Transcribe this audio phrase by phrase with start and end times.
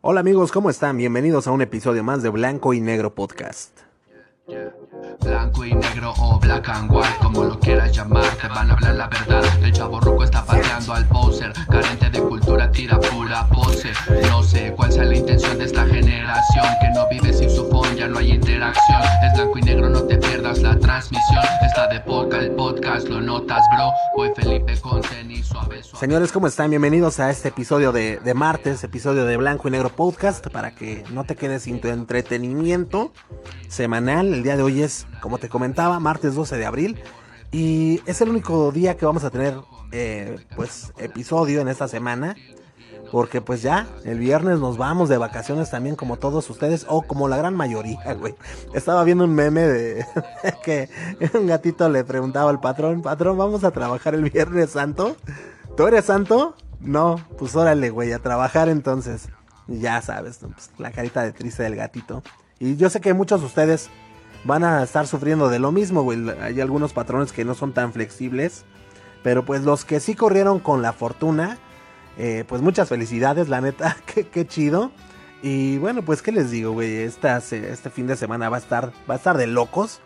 [0.00, 0.96] Hola amigos, ¿cómo están?
[0.96, 3.80] Bienvenidos a un episodio más de Blanco y Negro Podcast.
[5.20, 8.94] Blanco y negro o black and white, como lo quieras llamar, te van a hablar
[8.94, 9.44] la verdad.
[9.62, 13.92] El chavo roco está pateando al poser, carente de cultura, tira pura pose.
[14.28, 17.96] No sé cuál sea la intención de esta generación, que no vive sin su phone,
[17.96, 19.02] ya no hay interacción.
[19.24, 21.44] Es blanco y negro, no te pierdas la transmisión.
[21.62, 23.90] Está de poca el podcast, lo notas, bro.
[24.16, 26.00] Voy Felipe con tenis suave, suave.
[26.00, 26.70] Señores, ¿cómo están?
[26.70, 31.04] Bienvenidos a este episodio de, de martes, episodio de Blanco y Negro Podcast, para que
[31.10, 33.12] no te quedes sin tu entretenimiento
[33.68, 34.32] semanal.
[34.32, 37.00] El día de hoy es, como te comentaba, martes 12 de abril.
[37.50, 39.56] Y es el único día que vamos a tener,
[39.92, 42.36] eh, pues, episodio en esta semana.
[43.10, 47.26] Porque pues ya, el viernes nos vamos de vacaciones también como todos ustedes, o como
[47.26, 48.34] la gran mayoría, güey.
[48.74, 50.04] Estaba viendo un meme de
[50.64, 50.90] que
[51.32, 55.16] un gatito le preguntaba al patrón, patrón, ¿vamos a trabajar el viernes santo?
[55.76, 56.54] ¿Tú eres santo?
[56.80, 59.28] No, pues órale, güey, a trabajar entonces.
[59.68, 62.22] Ya sabes, pues, la carita de triste del gatito.
[62.58, 63.90] Y yo sé que muchos de ustedes
[64.44, 66.28] van a estar sufriendo de lo mismo, güey.
[66.40, 68.64] Hay algunos patrones que no son tan flexibles.
[69.22, 71.58] Pero pues los que sí corrieron con la fortuna,
[72.16, 73.96] eh, pues muchas felicidades, la neta,
[74.32, 74.90] qué, chido.
[75.42, 79.14] Y bueno, pues qué les digo, güey, este fin de semana va a estar, va
[79.14, 80.00] a estar de locos.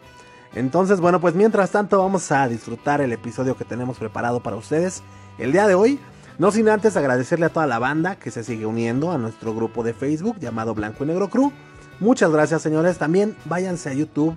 [0.54, 5.02] Entonces, bueno, pues mientras tanto vamos a disfrutar el episodio que tenemos preparado para ustedes
[5.38, 5.98] el día de hoy.
[6.38, 9.82] No sin antes agradecerle a toda la banda que se sigue uniendo a nuestro grupo
[9.82, 11.52] de Facebook llamado Blanco y Negro Crew.
[12.00, 12.98] Muchas gracias, señores.
[12.98, 14.34] También váyanse a YouTube.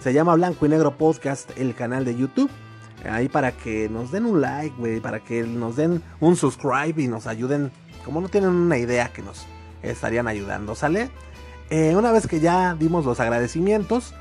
[0.00, 2.50] Se llama Blanco y Negro Podcast, el canal de YouTube.
[3.08, 5.00] Ahí para que nos den un like, güey.
[5.00, 7.70] Para que nos den un subscribe y nos ayuden.
[8.04, 9.46] Como no tienen una idea que nos
[9.82, 11.10] estarían ayudando, ¿sale?
[11.70, 14.14] Eh, una vez que ya dimos los agradecimientos,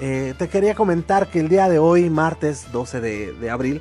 [0.00, 3.80] eh, te quería comentar que el día de hoy, martes 12 de, de abril,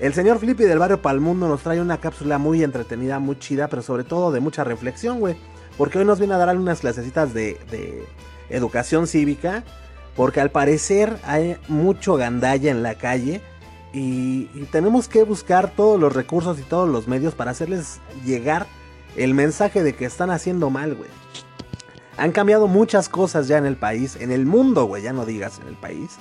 [0.00, 3.82] el señor Flippy del barrio Palmundo nos trae una cápsula muy entretenida, muy chida, pero
[3.82, 5.36] sobre todo de mucha reflexión, güey.
[5.78, 8.04] Porque hoy nos viene a dar unas clasecitas de, de
[8.50, 9.64] educación cívica.
[10.16, 13.40] Porque al parecer hay mucho gandalla en la calle.
[13.92, 18.66] Y, y tenemos que buscar todos los recursos y todos los medios para hacerles llegar
[19.16, 21.10] el mensaje de que están haciendo mal, güey.
[22.16, 25.58] Han cambiado muchas cosas ya en el país, en el mundo, güey, ya no digas
[25.60, 26.16] en el país.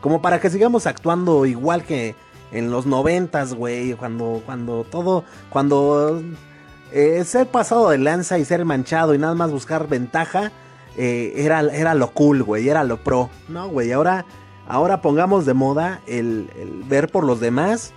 [0.00, 2.14] Como para que sigamos actuando igual que
[2.52, 6.22] en los noventas, güey, cuando, cuando todo, cuando
[6.92, 10.52] eh, ser pasado de lanza y ser manchado y nada más buscar ventaja
[10.96, 13.28] eh, era, era lo cool, güey, era lo pro.
[13.48, 14.24] No, güey, ahora,
[14.66, 16.48] ahora pongamos de moda el,
[16.88, 17.92] ver por los demás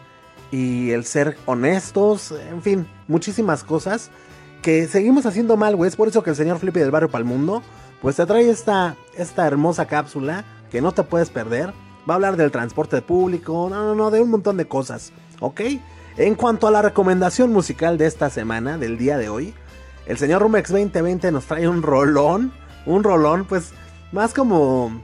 [0.51, 4.11] y el ser honestos, en fin, muchísimas cosas
[4.61, 5.87] que seguimos haciendo mal, güey.
[5.87, 7.61] Es por eso que el señor Flippy del barrio Palmundo,
[8.01, 11.73] pues te trae esta, esta hermosa cápsula que no te puedes perder.
[12.09, 15.61] Va a hablar del transporte público, no, no, no, de un montón de cosas, ¿ok?
[16.19, 19.53] En cuanto a la recomendación musical de esta semana, del día de hoy,
[20.05, 22.51] el señor Rumex 2020 nos trae un rolón,
[22.85, 23.71] un rolón, pues,
[24.11, 25.01] más como,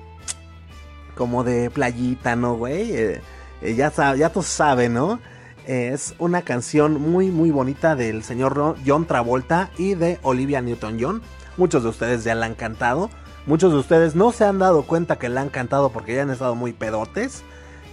[1.15, 2.91] como de playita, ¿no, güey?
[2.91, 3.21] Eh,
[3.61, 5.21] eh, ya, ya tú sabes, ¿no?
[5.65, 11.21] Es una canción muy muy bonita del señor John Travolta y de Olivia Newton-John.
[11.55, 13.09] Muchos de ustedes ya la han cantado.
[13.45, 16.29] Muchos de ustedes no se han dado cuenta que la han cantado porque ya han
[16.29, 17.43] estado muy pedotes.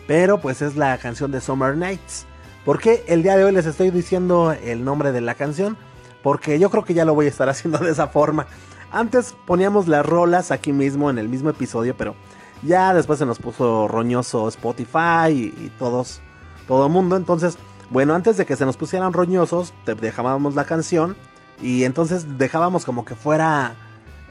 [0.08, 2.26] Pero pues es la canción de Summer Nights.
[2.64, 5.76] ¿Por qué el día de hoy les estoy diciendo el nombre de la canción?
[6.22, 8.46] Porque yo creo que ya lo voy a estar haciendo de esa forma.
[8.92, 12.14] Antes poníamos las rolas aquí mismo en el mismo episodio, pero
[12.62, 16.20] ya después se nos puso roñoso Spotify y, todos,
[16.68, 17.16] todo mundo.
[17.16, 17.58] Entonces,
[17.90, 21.16] bueno, antes de que se nos pusieran roñosos, dejábamos la canción
[21.60, 23.74] y entonces dejábamos como que fuera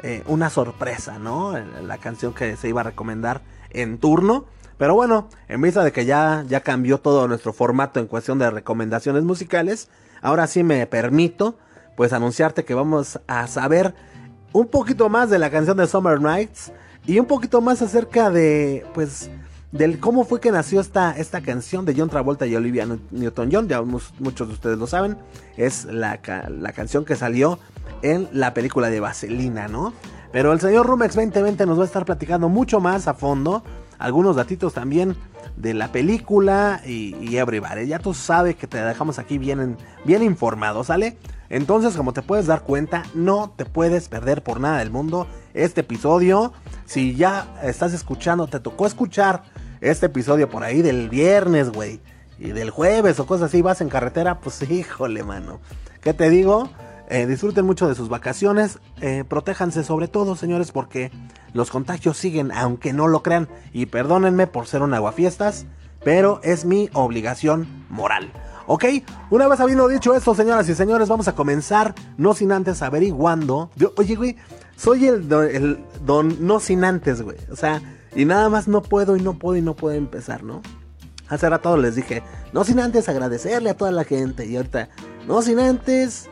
[0.03, 1.57] eh, una sorpresa, ¿no?
[1.57, 3.41] La canción que se iba a recomendar
[3.71, 4.45] en turno.
[4.81, 8.49] Pero bueno, en vista de que ya, ya cambió todo nuestro formato en cuestión de
[8.49, 9.89] recomendaciones musicales,
[10.23, 11.55] ahora sí me permito
[11.95, 13.93] pues anunciarte que vamos a saber
[14.53, 16.71] un poquito más de la canción de Summer Nights
[17.05, 19.29] y un poquito más acerca de pues
[19.71, 23.83] del cómo fue que nació esta, esta canción de John Travolta y Olivia Newton-John, ya
[23.83, 25.15] muchos de ustedes lo saben,
[25.57, 27.59] es la, la canción que salió
[28.01, 29.93] en la película de Vaselina, ¿no?
[30.31, 33.63] Pero el señor Rumex 2020 nos va a estar platicando mucho más a fondo,
[34.01, 35.15] algunos datitos también
[35.55, 37.87] de la película y, y everybody.
[37.87, 41.17] Ya tú sabes que te dejamos aquí bien, bien informado, ¿sale?
[41.49, 45.81] Entonces, como te puedes dar cuenta, no te puedes perder por nada del mundo este
[45.81, 46.53] episodio.
[46.85, 49.43] Si ya estás escuchando, te tocó escuchar
[49.81, 51.99] este episodio por ahí del viernes, güey.
[52.39, 55.59] Y del jueves o cosas así, vas en carretera, pues híjole, mano.
[56.01, 56.69] ¿Qué te digo?
[57.09, 58.79] Eh, disfruten mucho de sus vacaciones.
[59.01, 61.11] Eh, protéjanse sobre todo, señores, porque
[61.53, 63.47] los contagios siguen, aunque no lo crean.
[63.73, 65.65] Y perdónenme por ser un aguafiestas,
[66.03, 68.31] pero es mi obligación moral.
[68.67, 68.85] Ok,
[69.29, 73.69] una vez habiendo dicho esto, señoras y señores, vamos a comenzar, no sin antes averiguando.
[73.97, 74.37] oye, güey,
[74.75, 77.37] soy el el don no sin antes, güey.
[77.51, 77.81] O sea,
[78.15, 80.61] y nada más no puedo y no puedo y no puedo empezar, ¿no?
[81.27, 84.45] Hace rato les dije, no sin antes agradecerle a toda la gente.
[84.45, 84.89] Y ahorita,
[85.27, 86.29] no sin antes,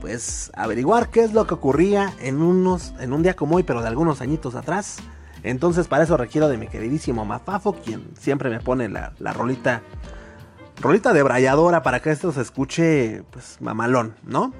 [0.00, 3.82] pues averiguar qué es lo que ocurría en unos, en un día como hoy, pero
[3.82, 4.98] de algunos añitos atrás.
[5.42, 9.82] Entonces para eso requiero de mi queridísimo Mafafo, quien siempre me pone la, la rolita,
[10.80, 14.52] rolita de brayadora para que esto se escuche, pues mamalón, ¿no?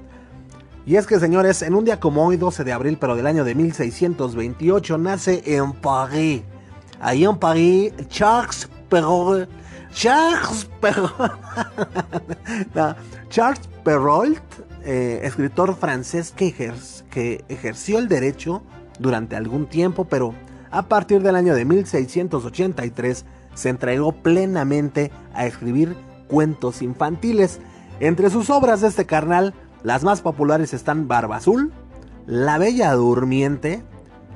[0.88, 3.44] Y es que señores, en un día como hoy, 12 de abril, pero del año
[3.44, 6.42] de 1628, nace en París.
[6.98, 9.50] Ahí en París, Charles Perrault.
[9.92, 11.32] Charles Perrault.
[13.28, 14.40] Charles Perrault,
[14.90, 18.62] eh, escritor francés que, ejerció el derecho
[18.98, 20.32] durante algún tiempo, pero
[20.70, 25.94] a partir del año de 1683 se entregó plenamente a escribir
[26.26, 27.60] cuentos infantiles.
[28.00, 29.52] Entre sus obras de este carnal,
[29.82, 31.70] las más populares están Barba Azul,
[32.24, 33.82] La Bella Durmiente,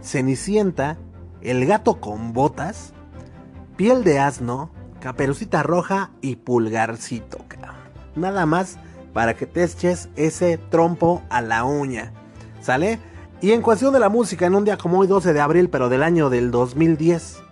[0.02, 0.98] Cenicienta,
[1.40, 2.92] El Gato con Botas,
[3.76, 4.70] Piel de Asno,
[5.00, 7.38] Caperucita Roja y Pulgarcito.
[8.14, 8.76] Nada más
[9.12, 12.12] para que te eches ese trompo a la uña.
[12.60, 12.98] ¿Sale?
[13.40, 15.88] Y en cuestión de la música, en un día como hoy, 12 de abril, pero
[15.88, 17.42] del año del 2010.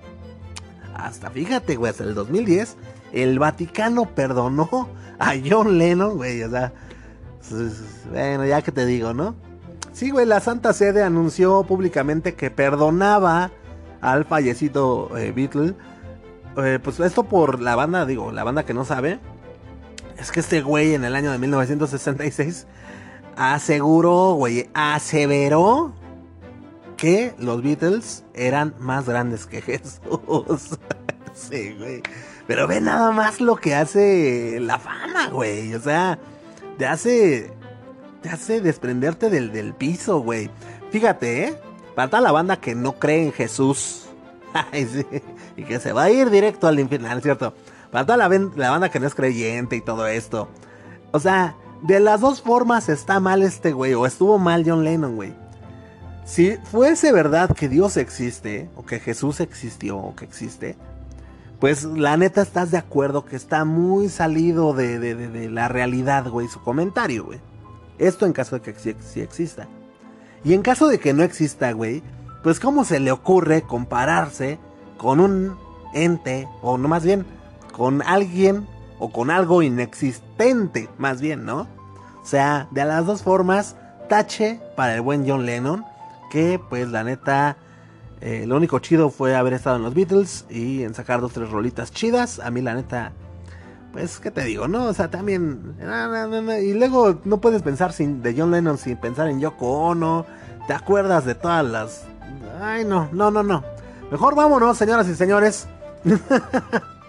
[0.94, 2.76] Hasta fíjate, güey, hasta el 2010,
[3.12, 6.72] el Vaticano perdonó a John Lennon, güey, o sea,
[8.10, 9.34] bueno, ya que te digo, ¿no?
[9.92, 13.50] Sí, güey, la Santa Sede anunció públicamente que perdonaba
[14.00, 15.74] al fallecido eh, Beatle.
[16.56, 19.18] Eh, pues esto por la banda, digo, la banda que no sabe.
[20.20, 22.66] Es que este güey en el año de 1966
[23.36, 25.94] aseguró, güey, aseveró
[26.98, 30.78] que los Beatles eran más grandes que Jesús.
[31.32, 32.02] sí, güey.
[32.46, 35.72] Pero ve nada más lo que hace la fama, güey.
[35.74, 36.18] O sea,
[36.76, 37.52] te hace.
[38.20, 40.50] Te hace desprenderte del, del piso, güey.
[40.90, 41.54] Fíjate, ¿eh?
[41.94, 44.10] Para toda la banda que no cree en Jesús.
[45.56, 47.54] y que se va a ir directo al infierno, ¿es cierto?
[47.90, 50.48] Para toda la, banda que no es creyente y todo esto.
[51.12, 55.16] O sea, de las dos formas está mal este güey, o estuvo mal John Lennon,
[55.16, 55.34] güey.
[56.24, 60.76] Si fuese verdad que Dios existe, o que Jesús existió, o que existe,
[61.58, 66.62] pues la neta estás de acuerdo que está muy salido de, la realidad, güey, su
[66.62, 67.40] comentario, güey.
[67.98, 69.68] Esto en caso de que sí, exista.
[70.42, 72.02] Y en caso de que no exista, güey,
[72.42, 74.58] pues cómo se le ocurre compararse
[74.96, 75.58] con un
[75.92, 77.26] ente, o no más bien,
[77.80, 78.68] con alguien
[78.98, 81.66] o con algo inexistente, más bien, ¿no?
[82.22, 83.74] O sea, de las dos formas,
[84.06, 85.86] tache para el buen John Lennon,
[86.30, 87.56] que pues la neta,
[88.20, 91.48] eh, lo único chido fue haber estado en los Beatles y en sacar dos, tres
[91.48, 92.38] rolitas chidas.
[92.40, 93.12] A mí la neta,
[93.94, 94.84] pues, ¿qué te digo, no?
[94.84, 95.74] O sea, también...
[96.62, 100.26] y luego no puedes pensar sin, de John Lennon sin pensar en Yoko Ono.
[100.66, 102.04] ¿Te acuerdas de todas las...
[102.60, 103.64] Ay, no, no, no, no.
[104.10, 105.66] Mejor vámonos, señoras y señores.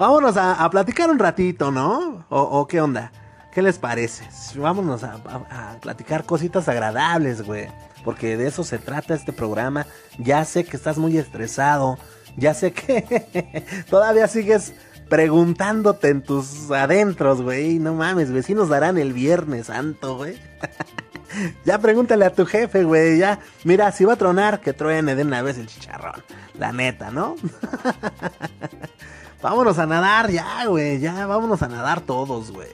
[0.00, 2.24] Vámonos a, platicar un ratito, ¿no?
[2.30, 3.12] ¿O, qué onda?
[3.52, 4.26] ¿Qué les parece?
[4.58, 5.18] Vámonos a,
[5.78, 7.68] platicar cositas agradables, güey.
[8.02, 9.86] Porque de eso se trata este programa.
[10.16, 11.98] Ya sé que estás muy estresado.
[12.38, 14.72] Ya sé que todavía sigues
[15.10, 17.78] preguntándote en tus adentros, güey.
[17.78, 20.40] No mames, vecinos darán el viernes santo, güey.
[21.66, 23.18] ya pregúntale a tu jefe, güey.
[23.18, 26.22] Ya, mira, si va a tronar, que truene de una vez el chicharrón.
[26.58, 27.36] La neta, ¿no?
[29.42, 31.00] Vámonos a nadar ya, güey.
[31.00, 32.68] Ya, vámonos a nadar todos, güey.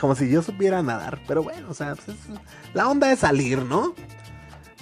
[0.00, 1.20] como si yo supiera nadar.
[1.26, 2.16] Pero bueno, o sea, pues
[2.74, 3.94] la onda es salir, ¿no?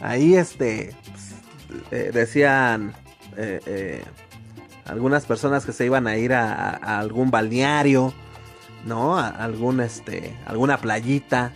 [0.00, 2.94] Ahí, este, pues, eh, decían
[3.37, 4.04] eh, eh,
[4.87, 8.12] algunas personas que se iban a ir a, a algún balneario,
[8.85, 9.16] ¿no?
[9.16, 11.52] A algún, este, alguna playita.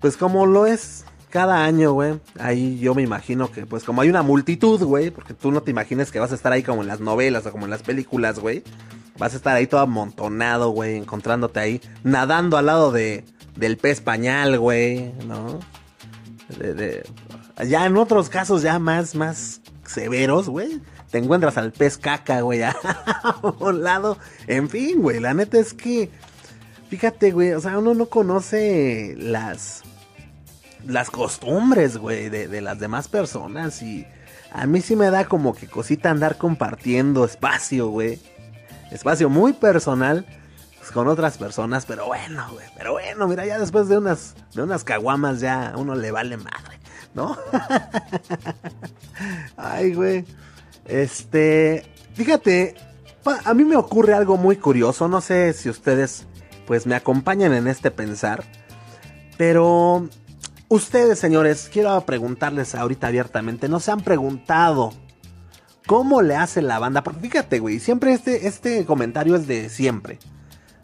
[0.00, 1.04] Pues como lo es
[1.36, 5.34] cada año, güey, ahí yo me imagino que, pues como hay una multitud, güey, porque
[5.34, 7.66] tú no te imaginas que vas a estar ahí como en las novelas o como
[7.66, 8.64] en las películas, güey.
[9.18, 13.22] Vas a estar ahí todo amontonado, güey, encontrándote ahí, nadando al lado de,
[13.54, 15.60] del pez pañal, güey, ¿no?
[16.58, 17.04] De,
[17.68, 22.62] ya en otros casos ya más, más severos, güey, te encuentras al pez caca, güey,
[22.62, 22.74] a
[23.60, 24.16] un lado.
[24.46, 26.08] En fin, güey, la neta es que,
[26.88, 29.82] fíjate, güey, o sea, uno no conoce las
[30.86, 33.82] las costumbres, güey, de, las demás personas.
[33.82, 34.06] Y
[34.52, 38.20] a mí sí me da como que cosita andar compartiendo espacio, güey.
[38.90, 40.24] Espacio muy personal
[40.78, 42.66] pues, con otras personas, pero bueno, güey.
[42.76, 46.78] Pero bueno, mira, ya después de unas, de unas caguamas ya uno le vale madre,
[47.14, 47.36] ¿no?
[49.56, 50.24] Ay, güey.
[50.84, 52.76] Este, fíjate,
[53.44, 56.26] a mí me ocurre algo muy curioso, no sé si ustedes
[56.66, 58.44] pues me acompañan en este pensar,
[59.36, 60.08] pero
[60.68, 64.92] ustedes señores, quiero preguntarles ahorita abiertamente, ¿no se han preguntado
[65.86, 67.02] cómo le hace la banda?
[67.02, 70.18] Porque fíjate, güey, siempre este, este comentario es de siempre.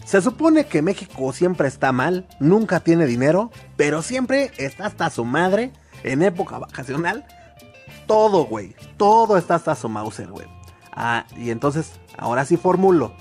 [0.04, 5.24] Se supone que México siempre está mal, nunca tiene dinero, pero siempre está hasta su
[5.24, 5.72] madre
[6.02, 7.24] en época vacacional.
[8.06, 10.46] Todo, güey, todo está hasta su Mauser, güey.
[10.92, 13.14] Ah, y entonces, ahora sí formulo.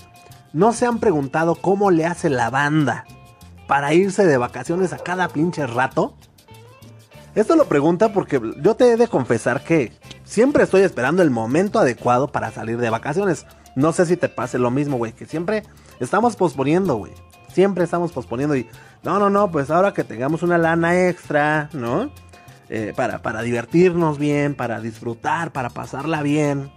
[0.52, 3.04] ¿No se han preguntado cómo le hace la banda
[3.66, 6.16] para irse de vacaciones a cada pinche rato?
[7.34, 9.92] Esto lo pregunta porque yo te he de confesar que
[10.24, 13.46] siempre estoy esperando el momento adecuado para salir de vacaciones.
[13.74, 15.62] No sé si te pase lo mismo, güey, que siempre
[15.98, 17.12] estamos posponiendo, güey.
[17.52, 18.66] Siempre estamos posponiendo y
[19.02, 22.10] no, no, no, pues ahora que tengamos una lana extra, ¿no?
[22.68, 26.70] Eh, para, para divertirnos bien, para disfrutar, para pasarla bien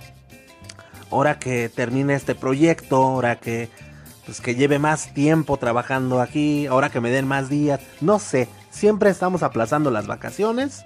[1.11, 3.69] ahora que termine este proyecto, ahora que
[4.25, 8.49] pues que lleve más tiempo trabajando aquí, ahora que me den más días, no sé,
[8.75, 10.83] siempre estamos aplazando las vacaciones,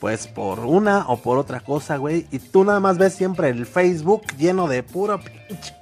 [0.00, 3.66] pues por una o por otra cosa, güey, y tú nada más ves siempre el
[3.66, 5.74] Facebook lleno de puro pinche,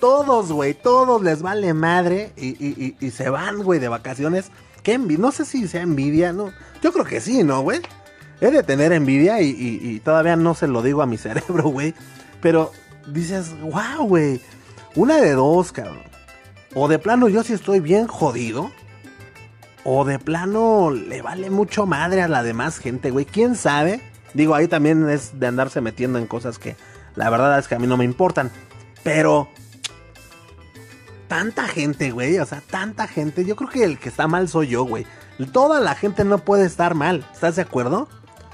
[0.00, 4.50] todos, güey, todos les vale madre y, se van, güey, de vacaciones.
[4.82, 5.22] ¿Qué envidia?
[5.22, 6.52] No sé si sea envidia, ¿no?
[6.82, 7.80] Yo creo que sí, ¿no, güey?
[8.40, 11.94] He de tener envidia y, y todavía no se lo digo a mi cerebro, güey.
[12.40, 12.70] Pero
[13.08, 14.40] dices, wow, güey.
[14.94, 16.02] Una de dos, cabrón.
[16.74, 18.70] O de plano yo sí estoy bien jodido.
[19.90, 23.24] O de plano le vale mucho madre a la demás gente, güey.
[23.24, 24.02] ¿Quién sabe?
[24.34, 26.76] Digo, ahí también es de andarse metiendo en cosas que
[27.14, 28.50] la verdad es que a mí no me importan.
[29.02, 29.48] Pero...
[31.26, 32.38] Tanta gente, güey.
[32.38, 33.46] O sea, tanta gente.
[33.46, 35.06] Yo creo que el que está mal soy yo, güey.
[35.54, 37.26] Toda la gente no puede estar mal.
[37.32, 38.10] ¿Estás de acuerdo?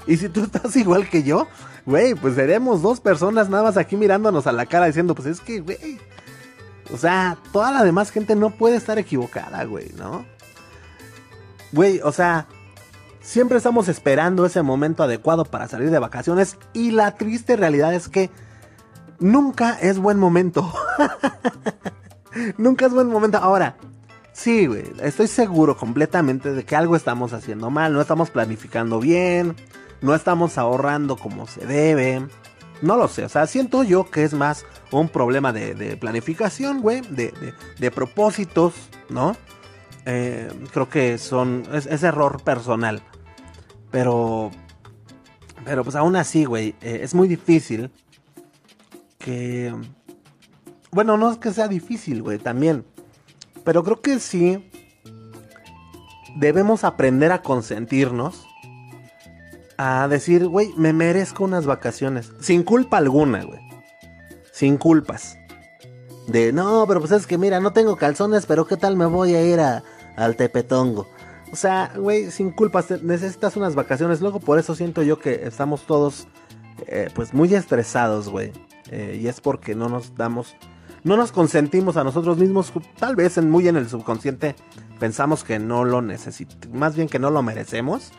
[0.07, 1.49] Y si tú estás igual que yo,
[1.85, 5.41] güey, pues seremos dos personas nada más aquí mirándonos a la cara diciendo, pues es
[5.41, 5.99] que, güey.
[6.93, 10.33] O sea, toda la demás gente no puede estar equivocada, güey, ¿no?
[11.75, 12.47] Güey, o sea,
[13.21, 18.09] siempre estamos esperando ese momento adecuado para salir de vacaciones y la triste realidad es
[18.09, 18.31] que
[19.19, 20.73] nunca es buen momento.
[22.57, 23.37] nunca es buen momento.
[23.37, 23.75] Ahora,
[24.33, 29.55] sí, güey, estoy seguro completamente de que algo estamos haciendo mal, no estamos planificando bien
[30.01, 32.27] no estamos ahorrando como se debe.
[32.81, 37.01] No lo sé, o sea, siento yo que es más un problema de, planificación, güey,
[37.01, 38.73] de, propósitos,
[39.09, 39.35] ¿no?
[40.05, 43.01] Eh, creo que son, es, error personal.
[43.91, 44.51] Pero,
[45.63, 47.91] pero pues aún así, güey, eh, es muy difícil
[49.17, 49.73] que...
[50.91, 52.85] Bueno, no es que sea difícil, güey, también.
[53.63, 54.69] Pero creo que sí
[56.37, 58.45] debemos aprender a consentirnos
[59.77, 62.31] a decir, güey, me merezco unas vacaciones.
[62.39, 63.59] Sin culpa alguna, güey.
[64.53, 65.37] Sin culpas.
[66.27, 69.35] De, no, pero pues es que mira, no tengo calzones, pero ¿qué tal me voy
[69.35, 69.83] a ir a,
[70.15, 71.07] al Tepetongo?
[71.51, 74.21] O sea, güey, sin culpas, necesitas unas vacaciones.
[74.21, 76.27] Luego por eso siento yo que estamos todos,
[76.87, 78.51] eh, pues muy estresados, güey.
[78.91, 80.55] Eh, y es porque no nos damos,
[81.03, 82.73] no nos consentimos a nosotros mismos.
[82.97, 84.55] Tal vez en, muy en el subconsciente
[84.99, 88.11] pensamos que no lo necesitamos, más bien que no lo merecemos.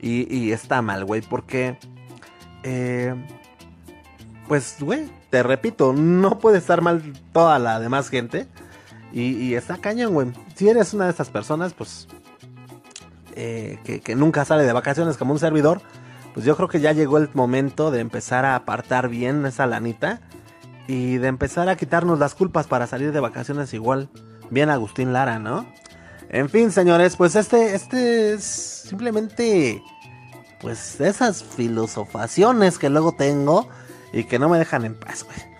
[0.00, 1.78] Y, está mal, güey, porque...
[2.62, 3.14] Eh,
[4.48, 8.46] pues, güey, te repito, no puede estar mal toda la demás gente.
[9.12, 10.32] Y, está cañón, güey.
[10.54, 12.08] Si eres una de esas personas, pues...
[13.36, 15.80] Eh, que, que nunca sale de vacaciones como un servidor.
[16.34, 20.20] Pues yo creo que ya llegó el momento de empezar a apartar bien esa lanita.
[20.86, 24.08] Y de empezar a quitarnos las culpas para salir de vacaciones igual.
[24.50, 25.66] Bien Agustín Lara, ¿no?
[26.28, 29.82] En fin, señores, pues este, este es simplemente
[30.60, 33.68] pues esas filosofaciones que luego tengo
[34.12, 35.53] y que no me dejan en paz, güey.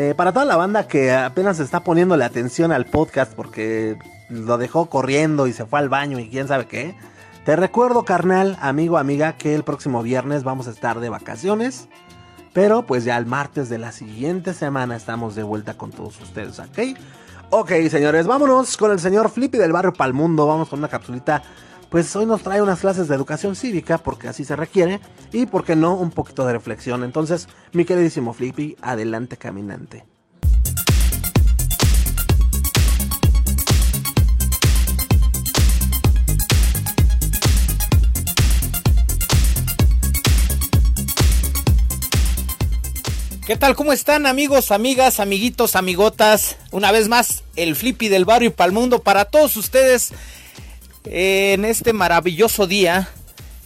[0.00, 4.86] Eh, para toda la banda que apenas está poniéndole atención al podcast porque lo dejó
[4.86, 6.94] corriendo y se fue al baño y quién sabe qué.
[7.44, 11.88] Te recuerdo, carnal, amigo, amiga, que el próximo viernes vamos a estar de vacaciones.
[12.52, 16.60] Pero pues ya el martes de la siguiente semana estamos de vuelta con todos ustedes,
[16.60, 16.96] ¿ok?
[17.50, 20.46] Ok, señores, vámonos con el señor Flippy del barrio Palmundo.
[20.46, 21.42] Vamos con una capsulita
[21.90, 25.00] pues hoy nos trae unas clases de educación cívica, porque así se requiere,
[25.32, 27.04] y por qué no, un poquito de reflexión.
[27.04, 30.04] Entonces, mi queridísimo Flippy, adelante caminante.
[43.46, 43.74] ¿Qué tal?
[43.74, 46.56] ¿Cómo están amigos, amigas, amiguitos, amigotas?
[46.70, 50.12] Una vez más, el Flippy del barrio y para el mundo para todos ustedes
[51.10, 53.08] en este maravilloso día.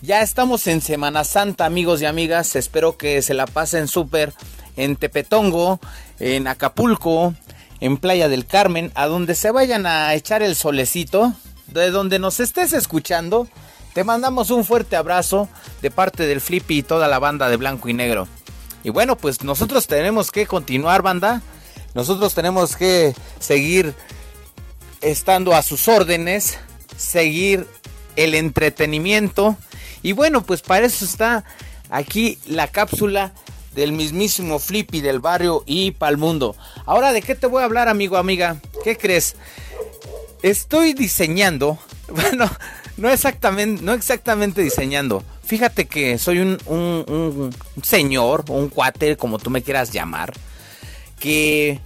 [0.00, 2.56] Ya estamos en Semana Santa, amigos y amigas.
[2.56, 4.32] Espero que se la pasen súper
[4.76, 5.80] en Tepetongo.
[6.18, 7.34] en Acapulco,
[7.80, 11.34] en Playa del Carmen, a donde se vayan a echar el solecito,
[11.66, 13.48] de donde nos estés escuchando,
[13.92, 15.48] te mandamos un fuerte abrazo
[15.80, 18.28] de parte del Flippy y toda la banda de blanco y negro.
[18.84, 21.42] Y bueno, pues nosotros tenemos que continuar, banda.
[21.94, 23.94] Nosotros tenemos que seguir
[25.00, 26.58] estando a sus órdenes,
[26.96, 27.66] seguir
[28.16, 29.56] el entretenimiento.
[30.02, 31.44] Y bueno, pues para eso está
[31.90, 33.32] aquí la cápsula
[33.74, 36.56] del mismísimo Flippy del barrio y pa'l mundo.
[36.84, 38.56] Ahora, ¿de qué te voy a hablar, amigo, amiga?
[38.84, 39.36] ¿Qué crees?
[40.42, 42.50] Estoy diseñando, bueno,
[42.96, 45.22] no exactamente, no exactamente diseñando.
[45.44, 50.32] Fíjate que soy un, un, señor, un cuate, como tú me quieras llamar,
[51.18, 51.80] que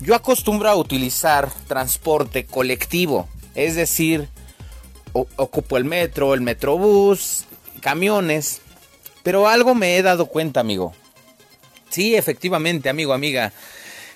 [0.00, 4.28] yo acostumbro a utilizar transporte colectivo, es decir,
[5.12, 7.44] ocupo el metro, el metrobús,
[7.80, 8.60] camiones,
[9.22, 10.92] pero algo me he dado cuenta, amigo.
[11.88, 13.52] Sí, efectivamente, amigo, amiga.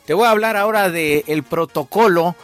[0.06, 2.36] Te voy a hablar ahora del el protocolo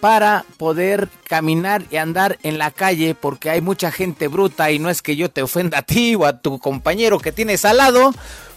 [0.00, 4.90] para poder caminar y andar en la calle porque hay mucha gente bruta y no
[4.90, 8.12] es que yo te ofenda a ti o a tu compañero que tienes al lado,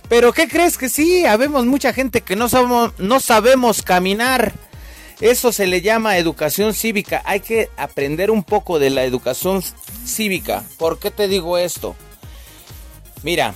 [0.09, 1.25] pero ¿qué crees que sí?
[1.25, 4.53] Habemos mucha gente que no sabemos caminar.
[5.22, 7.22] Eso se le llama educación cívica.
[7.25, 9.63] Hay que aprender un poco de la educación
[10.05, 10.63] cívica.
[10.77, 11.95] ¿Por qué te digo esto?
[13.24, 13.53] Mira,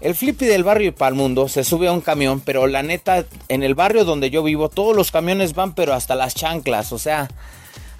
[0.00, 3.74] el flippy del barrio Palmundo se sube a un camión, pero la neta, en el
[3.74, 7.28] barrio donde yo vivo, todos los camiones van, pero hasta las chanclas, o sea,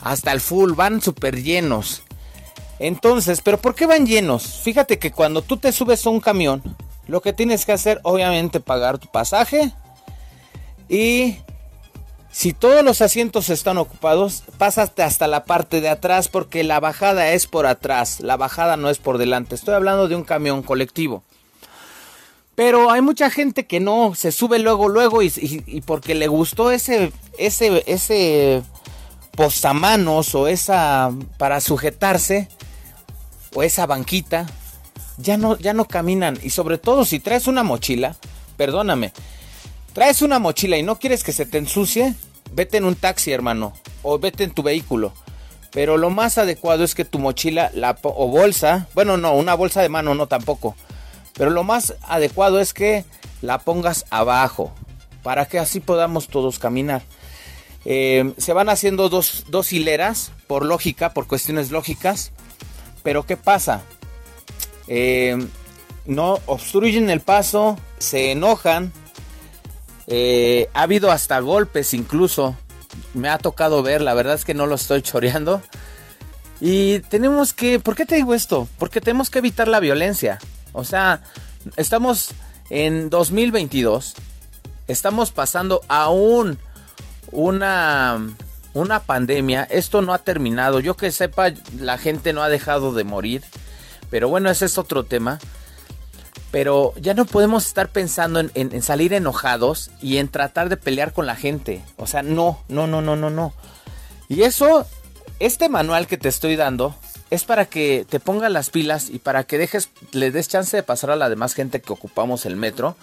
[0.00, 2.02] hasta el full, van súper llenos.
[2.78, 4.60] Entonces, ¿pero por qué van llenos?
[4.62, 6.62] Fíjate que cuando tú te subes a un camión,
[7.06, 9.72] lo que tienes que hacer, obviamente, pagar tu pasaje.
[10.88, 11.38] Y
[12.34, 17.30] si todos los asientos están ocupados, pasaste hasta la parte de atrás porque la bajada
[17.30, 19.54] es por atrás, la bajada no es por delante.
[19.54, 21.22] Estoy hablando de un camión colectivo.
[22.56, 25.30] Pero hay mucha gente que no se sube luego, luego y,
[25.86, 28.64] porque le gustó ese, ese, ese
[29.36, 32.48] posamanos o esa para sujetarse
[33.54, 34.46] o esa banquita,
[35.18, 36.36] ya no, ya no caminan.
[36.42, 38.16] Y sobre todo si traes una mochila,
[38.56, 39.12] perdóname,
[39.94, 42.14] traes una mochila y no quieres que se te ensucie,
[42.52, 45.14] vete en un taxi, hermano, o vete en tu vehículo.
[45.72, 49.80] Pero lo más adecuado es que tu mochila la, o bolsa, bueno, no, una bolsa
[49.80, 50.76] de mano no tampoco
[51.34, 53.04] pero lo más adecuado es que
[53.42, 54.72] la pongas abajo
[55.22, 57.02] para que así podamos todos caminar.
[57.84, 62.30] Eh, se van haciendo dos, hileras por lógica, por cuestiones lógicas.
[63.02, 63.82] Pero ¿qué pasa?
[64.86, 65.36] Eh,
[66.06, 68.92] no obstruyen el paso, se enojan.
[70.06, 72.56] Eh, ha habido hasta golpes incluso.
[73.12, 75.62] Me ha tocado ver, la verdad es que no lo estoy choreando.
[76.60, 78.68] Y tenemos que, ¿por qué te digo esto?
[78.78, 80.38] Porque tenemos que evitar la violencia.
[80.72, 81.22] O sea,
[81.76, 82.30] estamos
[82.70, 84.14] en 2022.
[84.86, 86.58] Estamos pasando aún
[87.32, 88.20] una,
[88.72, 89.64] una pandemia.
[89.64, 90.80] Esto no ha terminado.
[90.80, 93.42] Yo que sepa, la gente no ha dejado de morir.
[94.10, 95.38] Pero bueno, ese es otro tema.
[96.54, 101.26] Pero ya no podemos estar pensando en, salir enojados y en tratar de pelear con
[101.26, 101.82] la gente.
[101.96, 103.52] O sea, no, no, no, no, no, no.
[104.28, 104.86] Y eso,
[105.40, 106.94] este manual que te estoy dando,
[107.30, 110.84] es para que te pongas las pilas y para que dejes, le des chance de
[110.84, 112.94] pasar a la demás gente que ocupamos el metro,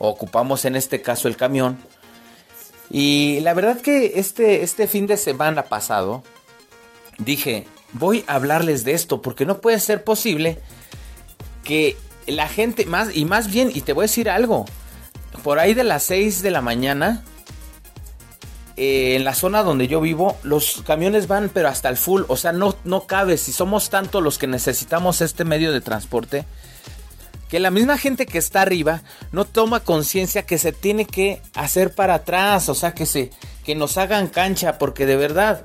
[0.00, 1.78] o ocupamos en este caso el camión.
[2.90, 6.24] Y la verdad que este, este fin de semana pasado
[7.18, 10.58] dije, voy a hablarles de esto porque no puede ser posible
[11.62, 11.96] que
[12.30, 14.64] la gente, más y más bien, y te voy a decir algo,
[15.42, 17.24] por ahí de las 6 de la mañana
[18.76, 22.36] eh, en la zona donde yo vivo, los camiones van pero hasta el full, o
[22.36, 26.44] sea, no, no cabe, si somos tanto los que necesitamos este medio de transporte,
[27.48, 31.92] que la misma gente que está arriba no toma conciencia que se tiene que hacer
[31.92, 33.30] para atrás, o sea, que se
[33.64, 35.64] que nos hagan cancha porque de verdad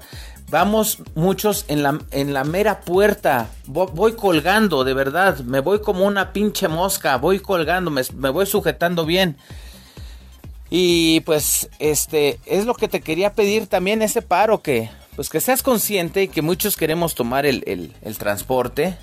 [0.53, 6.05] vamos muchos en la, en la mera puerta, voy, colgando, de verdad, me voy como
[6.05, 9.35] una pinche mosca, voy colgando, me, me voy sujetando bien.
[10.69, 15.41] Y pues este es lo que te quería pedir también ese paro que pues que
[15.41, 18.95] seas consciente y que muchos queremos tomar el, transporte,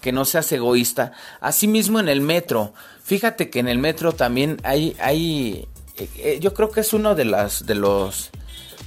[0.00, 1.12] que no seas egoísta.
[1.40, 6.54] Asimismo en el metro, fíjate que en el metro también hay, hay eh, eh, yo
[6.54, 8.30] creo que es uno de, las, de los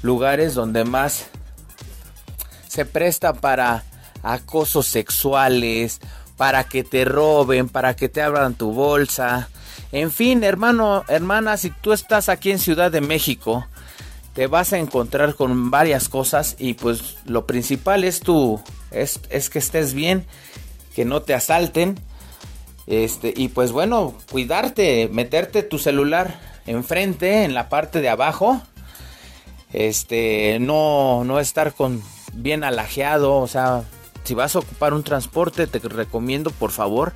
[0.02, 1.30] lugares donde más
[2.72, 3.84] se presta para
[4.24, 6.00] acosos sexuales,
[6.38, 9.50] para que te roben, para que te abran tu bolsa,
[9.92, 13.68] en fin, hermano, hermana, si tú estás aquí en Ciudad de México,
[14.34, 19.50] te vas a encontrar con varias cosas y pues lo principal es tu es, es
[19.50, 20.26] que estés bien,
[20.96, 22.00] que no te asalten.
[22.88, 28.62] Este, y pues bueno, cuidarte, meterte tu celular enfrente, en la parte de abajo.
[29.74, 32.02] Este, no, no estar con
[32.34, 33.84] bien alajeado, o sea,
[34.24, 37.14] si vas a ocupar un transporte, te recomiendo por favor,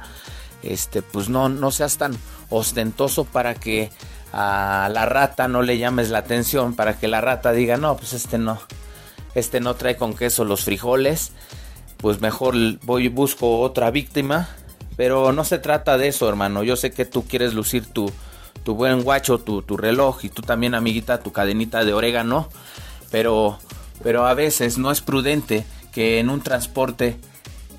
[0.63, 2.17] este, pues no, no seas tan
[2.49, 3.91] ostentoso para que
[4.34, 8.13] a la rata no le llames la atención, para que la rata diga, no, pues
[8.13, 8.60] este no,
[9.34, 11.32] este no trae con queso los frijoles,
[11.97, 14.49] pues mejor voy y busco otra víctima.
[14.97, 16.63] Pero no se trata de eso, hermano.
[16.63, 18.12] Yo sé que tú quieres lucir tu,
[18.63, 22.47] tu buen guacho, tu, tu reloj y tú también, amiguita, tu cadenita de orégano.
[23.12, 23.60] Pero,
[24.04, 27.18] pero a veces no es prudente que en un transporte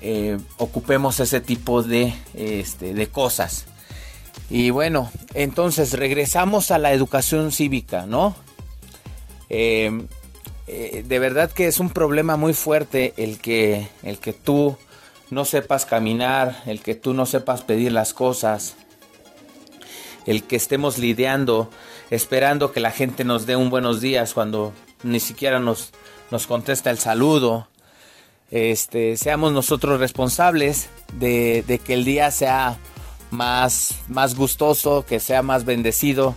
[0.01, 3.65] eh, ocupemos ese tipo de, este, de cosas.
[4.49, 8.35] Y bueno, entonces regresamos a la educación cívica, ¿no?
[9.49, 10.05] Eh,
[10.67, 14.77] eh, de verdad que es un problema muy fuerte el que, el que tú
[15.29, 18.75] no sepas caminar, el que tú no sepas pedir las cosas,
[20.25, 21.69] el que estemos lidiando,
[22.09, 25.91] esperando que la gente nos dé un buenos días cuando ni siquiera nos,
[26.31, 27.67] nos contesta el saludo.
[28.49, 32.77] Este, seamos nosotros responsables de, de que el día sea
[33.31, 36.35] más, más gustoso, que sea más bendecido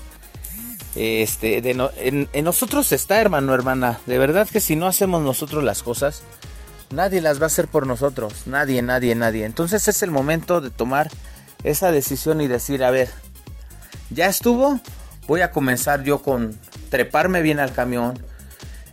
[0.95, 4.01] este, en, nosotros está, hermano, hermana.
[4.07, 6.23] De verdad que si no hacemos nosotros las cosas,
[6.91, 8.47] nadie las va a hacer por nosotros.
[8.47, 9.45] Nadie, nadie, nadie.
[9.45, 11.09] Entonces es el momento de tomar
[11.63, 13.09] esa decisión y decir, a ver,
[14.11, 14.81] ya estuvo,
[15.27, 16.59] voy a comenzar yo con
[16.91, 18.19] treparme bien al camión.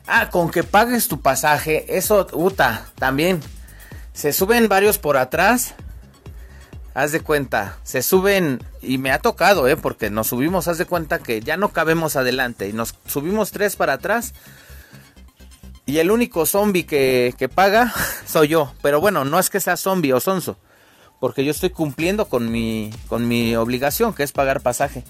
[0.08, 3.42] Ah, con que pagues tu pasaje, eso, uta, también.
[4.14, 5.76] Se suben varios por atrás
[6.98, 9.78] haz de cuenta, se suben y me ha tocado, ¿eh?
[9.78, 13.76] Porque nos subimos, haz de cuenta que ya no cabemos adelante y nos subimos tres
[13.76, 14.34] para atrás.
[15.86, 17.94] Y el único zombie que, que paga
[18.26, 18.74] soy yo.
[18.82, 20.58] Pero bueno, no es que sea zombie o sonso.
[21.20, 25.04] Porque yo estoy cumpliendo con mi, con mi obligación, que es pagar pasaje.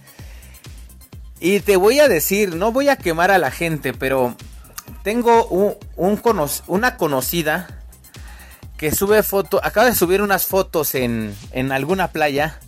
[1.40, 4.36] Y te voy a decir, no voy a quemar a la gente, pero
[5.08, 7.70] tengo un, un una conocida
[8.76, 12.60] que sube foto, acaba de subir unas fotos en, en alguna playa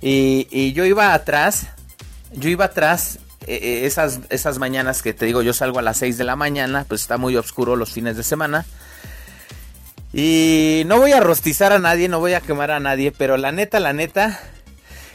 [0.00, 1.66] y, y, yo iba atrás,
[2.30, 5.96] yo iba atrás eh, eh, esas, esas mañanas que te digo, yo salgo a las
[5.96, 8.64] 6 de la mañana, pues está muy oscuro los fines de semana.
[10.12, 13.50] Y no voy a rostizar a nadie, no voy a quemar a nadie, pero la
[13.50, 14.38] neta, la neta,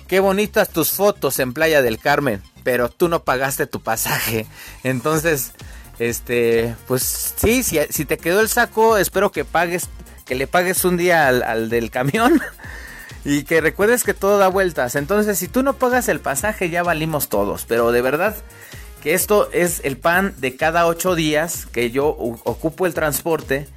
[0.09, 4.45] qué bonitas tus fotos en Playa del Carmen, pero tú no pagaste tu pasaje.
[4.83, 5.53] Entonces,
[5.99, 9.89] este, pues sí, si, te quedó el saco, espero que pagues,
[10.25, 12.39] que le pagues un día al, del camión
[13.25, 14.95] y que recuerdes que todo da vueltas.
[14.95, 17.65] Entonces, si tú no pagas el pasaje, ya valimos todos.
[17.65, 18.35] Pero de verdad
[19.01, 23.67] que esto es el pan de cada ocho días que yo ocupo el transporte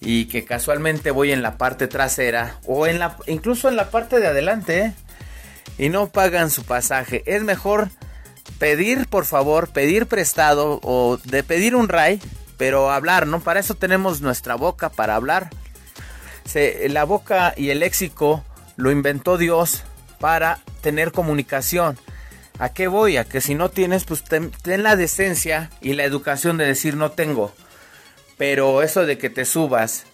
[0.00, 4.20] y que casualmente voy en la parte trasera o en la, incluso en la parte
[4.20, 4.94] de adelante ¿eh?
[5.78, 7.22] y no pagan su pasaje.
[7.26, 7.90] Es mejor
[8.58, 12.20] pedir, por favor, pedir prestado o de pedir un ray,
[12.56, 13.40] pero hablar, ¿no?
[13.40, 15.50] Para eso tenemos nuestra boca, para hablar.
[16.88, 18.44] la boca y el léxico
[18.76, 19.82] lo inventó Dios
[20.18, 21.98] para tener comunicación.
[22.58, 23.18] ¿A qué voy?
[23.18, 27.10] A que si no tienes, pues ten, la decencia y la educación de decir no
[27.10, 27.52] tengo.
[28.38, 30.04] Pero eso de que te subas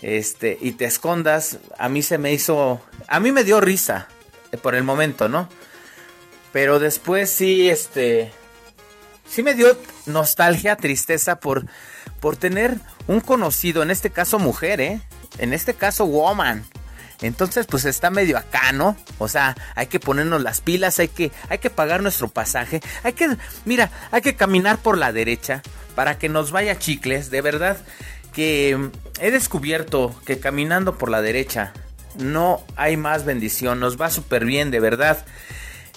[0.00, 4.08] este, y te escondas, a mí se me hizo, a mí me dio risa
[4.52, 5.48] eh, por el momento, ¿no?
[6.52, 8.30] Pero después sí, este,
[9.28, 11.66] sí me dio nostalgia, tristeza por,
[12.20, 15.00] por tener un conocido, en este caso mujer, ¿eh?
[15.38, 16.64] En este caso woman.
[17.22, 18.96] Entonces, pues está medio acá, ¿no?
[19.18, 23.12] O sea, hay que ponernos las pilas, hay que, hay que pagar nuestro pasaje, hay
[23.12, 25.62] que, mira, hay que caminar por la derecha
[25.94, 27.78] para que nos vaya chicles, de verdad
[28.32, 31.72] que he descubierto que caminando por la derecha
[32.18, 35.24] no hay más bendición, nos va súper bien, de verdad.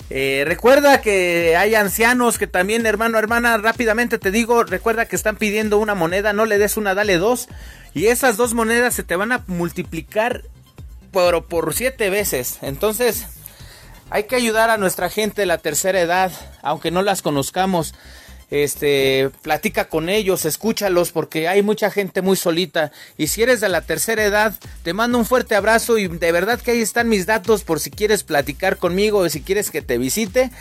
[0.09, 5.35] Eh, recuerda que hay ancianos que también, hermano, hermana, rápidamente te digo, recuerda que están
[5.35, 7.47] pidiendo una moneda, no le des una, dale dos.
[7.93, 10.43] Y esas dos monedas se te van a multiplicar
[11.11, 12.59] por, por siete veces.
[12.61, 13.25] Entonces,
[14.09, 16.31] hay que ayudar a nuestra gente de la tercera edad,
[16.61, 17.95] aunque no las conozcamos
[18.51, 22.91] este, platica con ellos, escúchalos, porque hay mucha gente muy solita.
[23.17, 24.53] Y si eres de la tercera edad,
[24.83, 27.91] te mando un fuerte abrazo y de verdad que ahí están mis datos por si
[27.91, 30.51] quieres platicar conmigo o si quieres que te visite,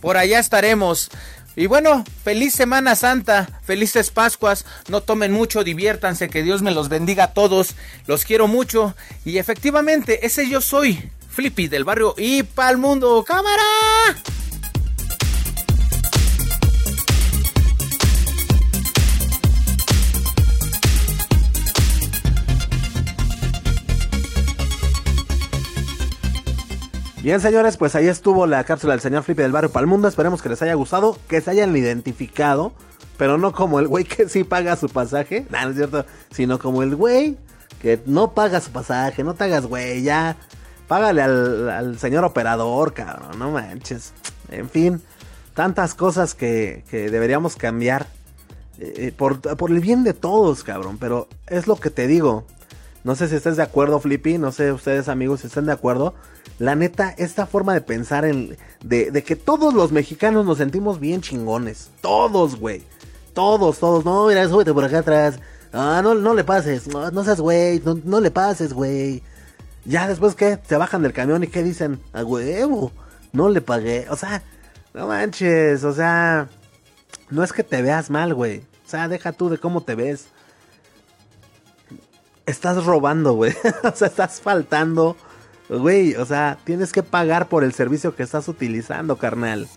[0.00, 1.10] por allá estaremos.
[1.56, 6.88] Y bueno, feliz Semana Santa, felices Pascuas, no tomen mucho, diviértanse, que Dios me los
[6.88, 7.76] bendiga a todos,
[8.06, 13.62] los quiero mucho y efectivamente ese yo soy, Flippy del barrio y pa'l mundo, cámara.
[27.24, 30.06] Bien, señores, pues ahí estuvo la cápsula del señor Flippy del barrio Palmundo.
[30.08, 32.74] Esperemos que les haya gustado, que se hayan identificado,
[33.16, 36.82] pero no como el güey que sí paga su pasaje, no, es cierto, sino como
[36.82, 37.38] el güey
[37.80, 40.36] que no paga su pasaje, no te hagas güey, ya.
[40.86, 44.12] Págale al, señor operador, cabrón, no manches.
[44.50, 45.00] En fin,
[45.54, 48.06] tantas cosas que, que deberíamos cambiar
[48.78, 50.98] eh, por, por el bien de todos, cabrón.
[50.98, 52.44] Pero es lo que te digo.
[53.04, 54.38] No sé si estés de acuerdo, Flippy.
[54.38, 56.14] No sé ustedes, amigos, si estén de acuerdo.
[56.58, 58.56] La neta, esta forma de pensar en.
[58.82, 61.90] De, de que todos los mexicanos nos sentimos bien chingones.
[62.00, 62.82] Todos, güey.
[63.34, 64.06] Todos, todos.
[64.06, 65.38] No, mira, súbete por acá atrás.
[65.74, 66.88] Ah, no, no le pases.
[66.88, 67.80] No, no seas güey.
[67.84, 69.22] No, no le pases, güey.
[69.84, 70.58] Ya después, ¿qué?
[70.66, 72.00] Se bajan del camión y ¿qué dicen?
[72.14, 72.90] A huevo.
[73.32, 74.06] No le pagué.
[74.08, 74.42] O sea,
[74.94, 75.84] no manches.
[75.84, 76.48] O sea,
[77.28, 78.60] no es que te veas mal, güey.
[78.86, 80.28] O sea, deja tú de cómo te ves
[82.46, 83.52] estás robando, güey.
[83.84, 85.16] o sea, estás faltando.
[85.68, 89.68] Güey, o sea, tienes que pagar por el servicio que estás utilizando, carnal.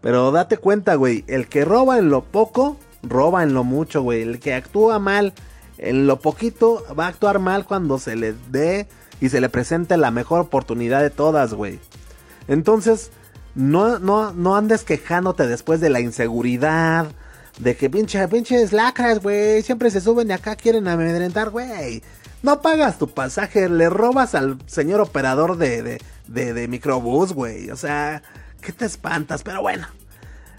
[0.00, 4.22] Pero date cuenta, güey, el que roba en lo poco, roba en lo mucho, güey.
[4.22, 5.32] El que actúa mal
[5.78, 8.88] en lo poquito, va a actuar mal cuando se le dé
[9.20, 11.78] y se le presente la mejor oportunidad de todas, güey.
[12.46, 13.10] Entonces,
[13.54, 17.08] no, no, no andes quejándote después de la inseguridad,
[17.58, 19.62] de que pinche, pinches lacras, güey.
[19.62, 22.02] Siempre se suben y acá quieren amedrentar, güey.
[22.42, 27.70] No pagas tu pasaje, le robas al señor operador de, de, de, de microbús, güey.
[27.70, 28.22] O sea,
[28.60, 29.42] ¿qué te espantas?
[29.42, 29.86] Pero bueno.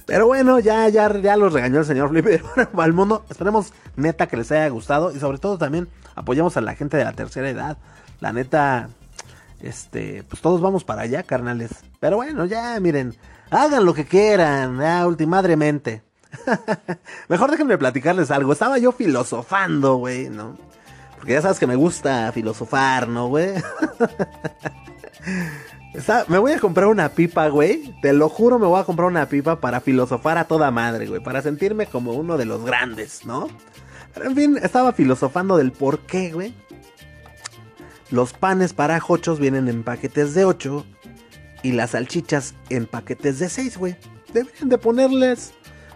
[0.05, 2.41] Pero bueno, ya, ya, ya los regañó el señor Felipe
[2.77, 3.23] al mundo.
[3.29, 5.15] Esperemos neta que les haya gustado.
[5.15, 7.77] Y sobre todo también apoyamos a la gente de la tercera edad.
[8.19, 8.89] La neta,
[9.61, 11.69] este, pues todos vamos para allá, carnales.
[11.99, 13.15] Pero bueno, ya, miren,
[13.51, 16.08] hagan lo que quieran, ya, ultimadremente.
[17.27, 18.53] Mejor déjenme platicarles algo.
[18.53, 20.57] Estaba yo filosofando, güey, ¿no?
[21.17, 23.53] Porque ya sabes que me gusta filosofar, ¿no, güey?
[26.27, 27.93] me voy a comprar una pipa, güey.
[28.01, 31.21] Te lo juro, me voy a comprar una pipa para filosofar a toda madre, güey.
[31.21, 33.49] Para sentirme como uno de los grandes, ¿no?
[34.13, 36.53] Pero en fin, estaba filosofando del por qué, güey.
[38.11, 40.85] Los panes para jochos vienen en paquetes de 8
[41.63, 43.97] y las salchichas en paquetes de 6, güey.
[44.33, 45.53] Deberían de ponerles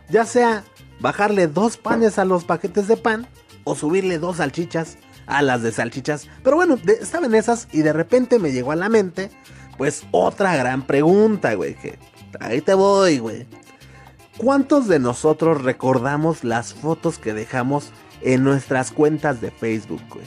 [0.10, 0.64] ya sea
[1.00, 3.28] bajarle dos panes a los paquetes de pan
[3.64, 6.28] o subirle dos salchichas a las de salchichas.
[6.44, 9.32] Pero bueno, estaba en esas y de repente me llegó a la mente,
[9.78, 11.76] pues otra gran pregunta, güey,
[12.40, 13.48] ahí te voy, güey.
[14.38, 20.26] ¿Cuántos de nosotros recordamos las fotos que dejamos en nuestras cuentas de Facebook, güey?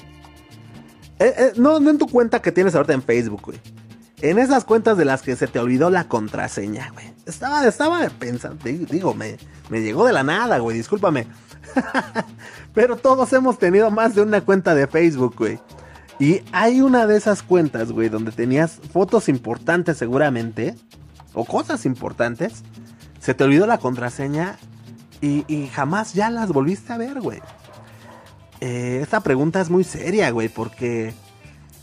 [1.19, 3.61] Eh, eh, no, no en tu cuenta que tienes ahorita en Facebook, güey.
[4.23, 7.13] En esas cuentas de las que se te olvidó la contraseña, güey.
[7.27, 9.37] Estaba, estaba pensando, digo, me,
[9.69, 11.27] me llegó de la nada, güey, discúlpame.
[12.75, 15.59] Pero todos hemos tenido más de una cuenta de Facebook, güey.
[16.19, 20.75] Y hay una de esas cuentas, güey, donde tenías fotos importantes seguramente,
[21.35, 22.63] o cosas importantes.
[23.21, 24.57] Se te olvidó la contraseña
[25.21, 27.41] y, jamás ya las volviste a ver, güey.
[28.61, 31.13] Eh, esta pregunta es muy seria, güey, porque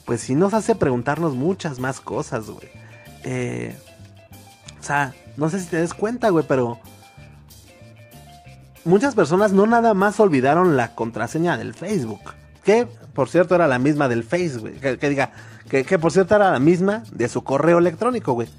[0.05, 2.69] pues sí nos hace preguntarnos muchas más cosas, güey.
[3.23, 3.75] Eh,
[4.79, 6.79] o sea, no sé si te des cuenta, güey, pero
[8.83, 12.21] muchas personas no nada más olvidaron la contraseña del Facebook.
[12.63, 14.97] Que, por cierto, era la misma del Facebook, güey.
[14.97, 15.31] Que, diga,
[15.69, 18.49] que, que, por cierto era la misma de su correo electrónico, güey.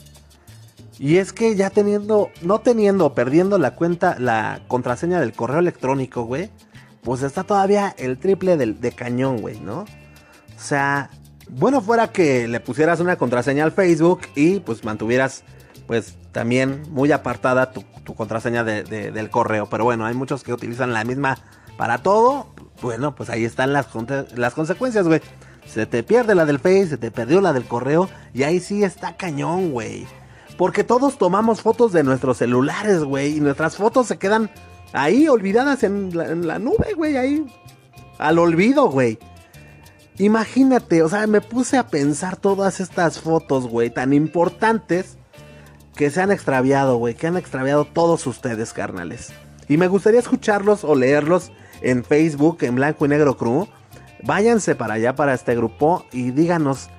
[0.98, 6.24] Y es que ya teniendo, no teniendo, perdiendo la cuenta, la contraseña del correo electrónico,
[6.24, 6.50] güey.
[7.02, 9.80] Pues está todavía el triple de cañón, güey, ¿no?
[9.80, 9.86] O
[10.56, 11.10] sea,
[11.58, 15.44] bueno fuera que le pusieras una contraseña al Facebook y pues mantuvieras
[15.86, 19.68] pues también muy apartada tu, contraseña del correo.
[19.70, 21.38] Pero bueno, hay muchos que utilizan la misma
[21.76, 22.48] para todo.
[22.82, 23.88] Bueno, pues ahí están las,
[24.34, 25.20] las consecuencias, güey.
[25.66, 28.84] Se te pierde la del Face, se te perdió la del correo y ahí sí
[28.84, 30.06] está cañón, güey.
[30.58, 33.36] Porque todos tomamos fotos de nuestros celulares, güey.
[33.36, 34.50] Y nuestras fotos se quedan
[34.92, 37.16] ahí olvidadas en la, en la nube, güey.
[37.16, 37.46] Ahí.
[38.18, 39.18] Al olvido, güey.
[40.18, 45.16] Imagínate, o sea, me puse a pensar todas estas fotos, güey, tan importantes
[45.96, 49.32] que se han extraviado, güey, que han extraviado todos ustedes, carnales.
[49.68, 51.50] Y me gustaría escucharlos o leerlos
[51.80, 53.66] en Facebook, en Blanco y Negro Crew.
[54.22, 56.90] Váyanse para allá, para este grupo, y díganos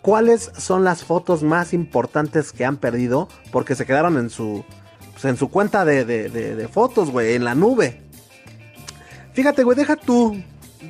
[0.00, 4.64] cuáles son las fotos más importantes que han perdido porque se quedaron en su,
[5.12, 8.00] pues, en su cuenta de, de, de fotos, güey, en la nube.
[9.34, 10.42] Fíjate, güey, deja tú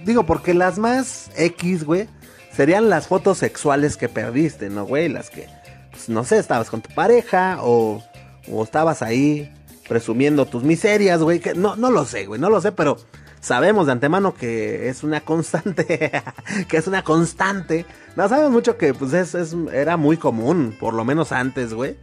[0.04, 2.08] Digo, porque las más X, güey,
[2.52, 5.08] serían las fotos sexuales que perdiste, ¿no, güey?
[5.08, 5.48] Las que,
[5.90, 8.02] pues, no sé, estabas con tu pareja o,
[8.50, 9.52] o estabas ahí
[9.88, 11.40] presumiendo tus miserias, güey.
[11.40, 12.96] Que no, no lo sé, güey, no lo sé, pero
[13.40, 16.10] sabemos de antemano que es una constante,
[16.68, 17.86] que es una constante.
[18.16, 21.96] No sabemos mucho que pues es, era muy común, por lo menos antes, güey.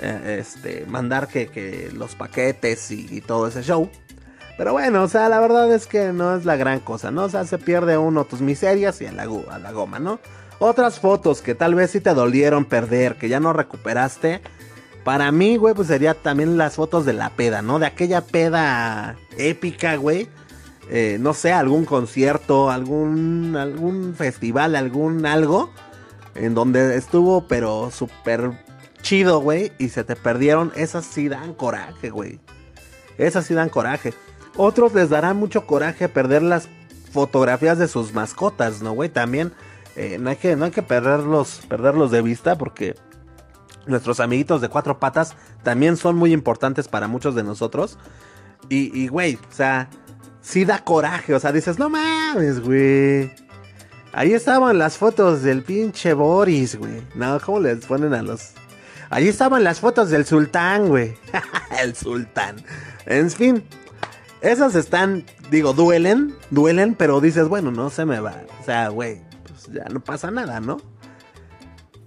[0.00, 3.90] Eh, este, mandar que, los paquetes y, todo ese show.
[4.58, 7.24] Pero bueno, o sea, la verdad es que no es la gran cosa, ¿no?
[7.24, 10.18] O sea, se pierde uno tus miserias y a la, goma, ¿no?
[10.58, 14.42] Otras fotos que tal vez sí te dolieron perder, que ya no recuperaste.
[15.04, 17.78] Para mí, güey, pues sería también las fotos de la peda, ¿no?
[17.78, 20.28] De aquella peda épica, güey
[20.90, 25.70] eh, no sé, algún concierto, algún, algún festival, algún algo,
[26.34, 28.52] en donde estuvo, pero súper
[29.02, 32.40] chido, güey, y se te perdieron, esas sí dan coraje, güey.
[33.18, 34.14] Esas sí dan coraje.
[34.58, 36.68] Otros les dará mucho coraje perder las
[37.12, 39.08] fotografías de sus mascotas, ¿no, güey?
[39.08, 39.52] También
[39.96, 42.94] eh, no, hay que, no hay que perderlos, perderlos de vista porque
[43.86, 47.98] nuestros amiguitos de cuatro patas también son muy importantes para muchos de nosotros.
[48.68, 49.88] Y, y güey, o sea,
[50.40, 51.34] sí da coraje.
[51.34, 53.32] O sea, dices, no mames, güey.
[54.12, 57.02] Ahí estaban las fotos del pinche Boris, güey.
[57.14, 58.54] No, ¿cómo les ponen a los...?
[59.10, 61.16] Ahí estaban las fotos del sultán, güey.
[61.80, 62.56] El sultán.
[63.06, 63.64] En fin,
[64.40, 68.42] esas están, digo, duelen, duelen, pero dices, bueno, no se me va.
[68.60, 70.78] O sea, güey, pues ya no pasa nada, ¿no?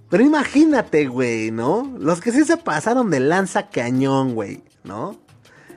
[0.08, 1.90] Pero imagínate, güey, ¿no?
[1.98, 5.16] Los que sí se pasaron de lanza cañón, güey, ¿no?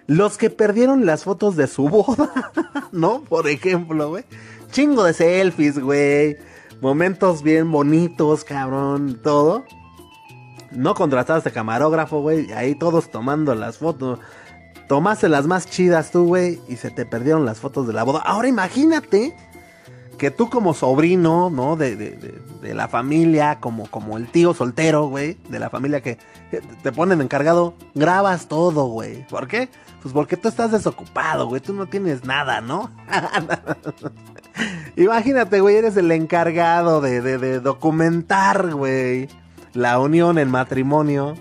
[0.07, 2.51] Los que perdieron las fotos de su boda,
[2.91, 3.21] ¿no?
[3.21, 4.25] Por ejemplo, güey.
[4.71, 6.37] Chingo de selfies, güey.
[6.81, 9.63] Momentos bien bonitos, cabrón, todo.
[10.71, 12.51] No contrataste camarógrafo, güey.
[12.51, 14.19] Ahí todos tomando las fotos.
[14.87, 16.59] Tomaste las más chidas tú, güey.
[16.67, 18.19] Y se te perdieron las fotos de la boda.
[18.19, 19.35] Ahora imagínate
[20.17, 21.75] que tú como sobrino, ¿no?
[21.75, 22.11] De, de,
[22.61, 25.37] de, la familia, como, como el tío soltero, güey.
[25.49, 26.17] De la familia que
[26.83, 27.75] te ponen encargado.
[27.93, 29.27] Grabas todo, güey.
[29.27, 29.69] ¿Por qué?
[30.01, 31.61] Pues porque tú estás desocupado, güey.
[31.61, 32.91] Tú no tienes nada, ¿no?
[34.95, 39.27] Imagínate, güey, eres el encargado de, de, documentar, güey,
[39.73, 41.35] la unión en matrimonio.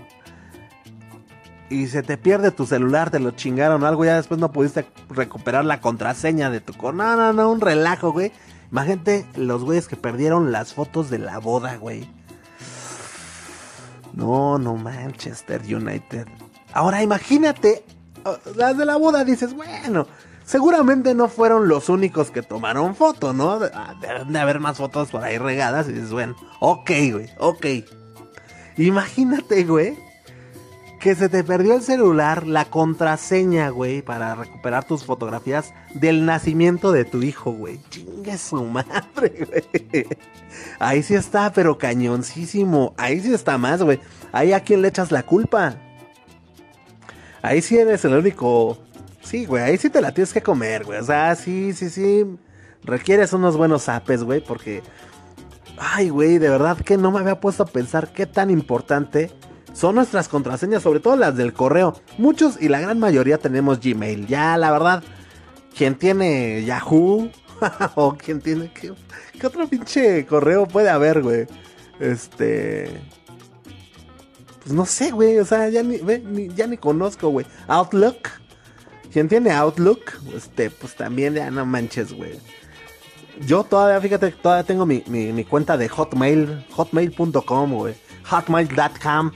[1.70, 5.64] Y se te pierde tu celular, te lo chingaron algo, ya después no pudiste recuperar
[5.64, 6.74] la contraseña de tu...
[6.92, 8.32] No, no, no, un relajo, güey.
[8.70, 12.08] Imagínate los güeyes que perdieron las fotos de la boda, güey.
[14.12, 16.26] No, no, Manchester United.
[16.72, 17.84] Ahora imagínate
[18.56, 20.06] las de la boda dices, bueno,
[20.44, 23.60] seguramente no fueron los únicos que tomaron foto, ¿no?
[23.74, 27.66] Ah, deben de haber más fotos por ahí regadas y dices, bueno, ok, güey, ok.
[28.76, 29.96] Imagínate, güey,
[31.04, 36.92] que se te perdió el celular, la contraseña, güey, para recuperar tus fotografías del nacimiento
[36.92, 37.78] de tu hijo, güey.
[37.90, 39.46] Chingue su madre,
[39.92, 40.06] güey.
[40.78, 42.94] Ahí sí está, pero cañoncísimo.
[42.96, 44.00] Ahí sí está más, güey.
[44.32, 45.76] Ahí a quién le echas la culpa.
[47.42, 48.78] Ahí sí eres el único.
[49.20, 51.00] Sí, güey, ahí sí te la tienes que comer, güey.
[51.00, 52.24] O sea, sí, sí, sí.
[52.82, 54.82] Requieres unos buenos apes, güey, porque.
[55.76, 59.30] Ay, güey, de verdad que no me había puesto a pensar qué tan importante
[59.74, 62.00] son nuestras contraseñas, sobre todo las del correo.
[62.16, 64.26] Muchos y la gran mayoría tenemos Gmail.
[64.26, 65.02] Ya, la verdad,
[65.76, 67.30] quien tiene Yahoo
[67.96, 68.70] o quien tiene.
[68.72, 68.94] ¿qué,
[69.38, 71.46] ¿Qué otro pinche correo puede haber, güey?
[71.98, 72.88] Este.
[74.62, 75.38] Pues no sé, güey.
[75.38, 75.98] O sea, ya ni,
[76.54, 77.44] ya ni conozco, güey.
[77.66, 78.28] Outlook.
[79.12, 80.00] Quien tiene Outlook,
[80.34, 82.40] este, pues también ya no manches, güey.
[83.46, 87.94] Yo todavía, fíjate, todavía tengo mi, cuenta de Hotmail, hotmail.com, güey.
[88.28, 89.30] Hotmail.com.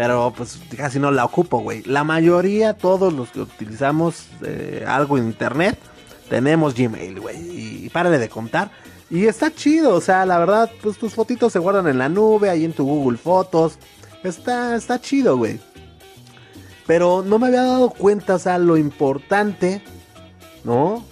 [0.00, 1.82] Pero pues casi no la ocupo, güey.
[1.82, 5.78] La mayoría, todos los que utilizamos eh, algo en internet,
[6.30, 7.84] tenemos Gmail, güey.
[7.84, 8.70] Y párale de contar.
[9.10, 12.48] Y está chido, o sea, la verdad, pues tus fotitos se guardan en la nube,
[12.48, 13.78] ahí en tu Google Fotos.
[14.24, 15.60] Está, está chido, güey.
[16.86, 19.82] Pero no me había dado cuenta, o sea, lo importante,
[20.64, 21.04] ¿no?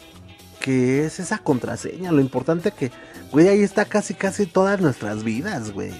[0.60, 2.90] Que es esa contraseña, lo importante que,
[3.32, 5.92] güey, ahí está casi, casi todas nuestras vidas, güey.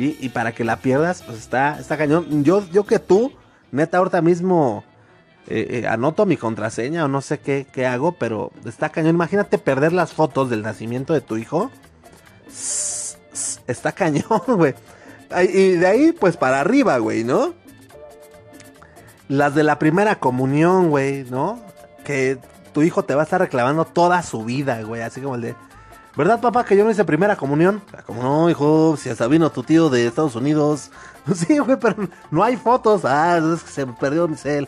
[0.00, 2.44] Y, para que la pierdas, pues está, está cañón.
[2.44, 3.32] Yo, yo que tú,
[3.72, 4.84] neta, ahorita mismo
[5.48, 9.16] eh, eh, anoto mi contraseña o no sé qué, qué hago, pero está cañón.
[9.16, 11.72] Imagínate perder las fotos del nacimiento de tu hijo.
[13.66, 14.74] Está cañón, güey.
[15.52, 17.54] Y de ahí, pues para arriba, güey, ¿no?
[19.28, 21.60] Las de la primera comunión, güey, ¿no?
[22.04, 22.38] Que
[22.72, 25.02] tu hijo te va a estar reclamando toda su vida, güey.
[25.02, 25.54] Así como el de.
[26.18, 27.80] ¿Verdad, papá, que yo no hice primera comunión?
[27.96, 30.90] Ah, como no, hijo, si hasta vino tu tío de Estados Unidos.
[31.34, 33.04] Sí, güey, pero no hay fotos.
[33.04, 34.66] Ah, es que se perdió mi cel.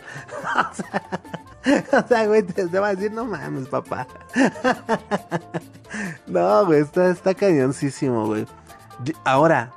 [1.92, 4.07] o sea, güey, te, va a decir, no mames, papá.
[6.26, 8.46] no, güey, está, está cañoncísimo, güey.
[9.24, 9.72] Ahora,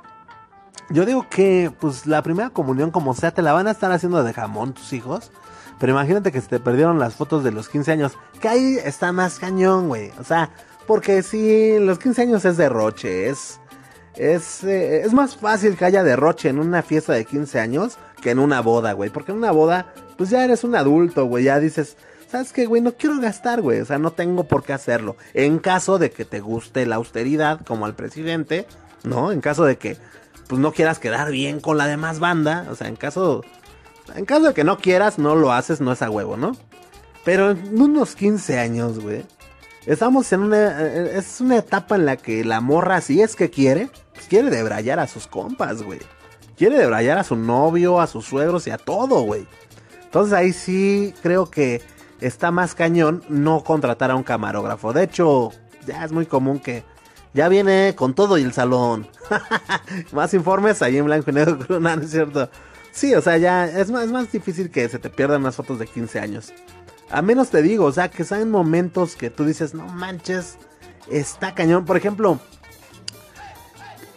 [0.90, 4.22] yo digo que, pues, la primera comunión, como sea, te la van a estar haciendo
[4.22, 5.32] de jamón tus hijos.
[5.78, 8.12] Pero imagínate que se te perdieron las fotos de los 15 años.
[8.40, 10.12] Que ahí está más cañón, güey.
[10.20, 10.50] O sea,
[10.86, 13.60] porque si los 15 años es derroche, es...
[14.16, 18.30] Es, eh, es más fácil que haya derroche en una fiesta de 15 años que
[18.30, 19.10] en una boda, güey.
[19.10, 21.42] Porque en una boda, pues ya eres un adulto, güey.
[21.42, 21.96] Ya dices,
[22.30, 22.80] ¿sabes qué, güey?
[22.80, 23.80] No quiero gastar, güey.
[23.80, 25.16] O sea, no tengo por qué hacerlo.
[25.34, 28.66] En caso de que te guste la austeridad, como al presidente,
[29.02, 29.32] ¿no?
[29.32, 29.96] En caso de que,
[30.48, 32.66] pues no quieras quedar bien con la demás banda.
[32.70, 33.44] O sea, en caso,
[34.14, 36.56] en caso de que no quieras, no lo haces, no es a huevo, ¿no?
[37.24, 39.24] Pero en unos 15 años, güey.
[39.86, 40.80] Estamos en una.
[40.82, 44.50] eh, Es una etapa en la que la morra, si es que quiere, pues quiere
[44.50, 46.00] debrayar a sus compas, güey.
[46.56, 49.46] Quiere debrayar a su novio, a sus suegros y a todo, güey.
[50.04, 51.82] Entonces ahí sí creo que
[52.20, 54.92] está más cañón no contratar a un camarógrafo.
[54.92, 55.50] De hecho,
[55.86, 56.84] ya es muy común que
[57.34, 59.08] ya viene con todo y el salón.
[60.12, 62.48] más informes ahí en blanco y negro, no, es cierto.
[62.92, 65.80] Sí, o sea, ya es más, es más difícil que se te pierdan las fotos
[65.80, 66.52] de 15 años.
[67.10, 70.58] A menos te digo, o sea, que sean momentos que tú dices, no manches,
[71.10, 71.84] está cañón.
[71.84, 72.40] Por ejemplo,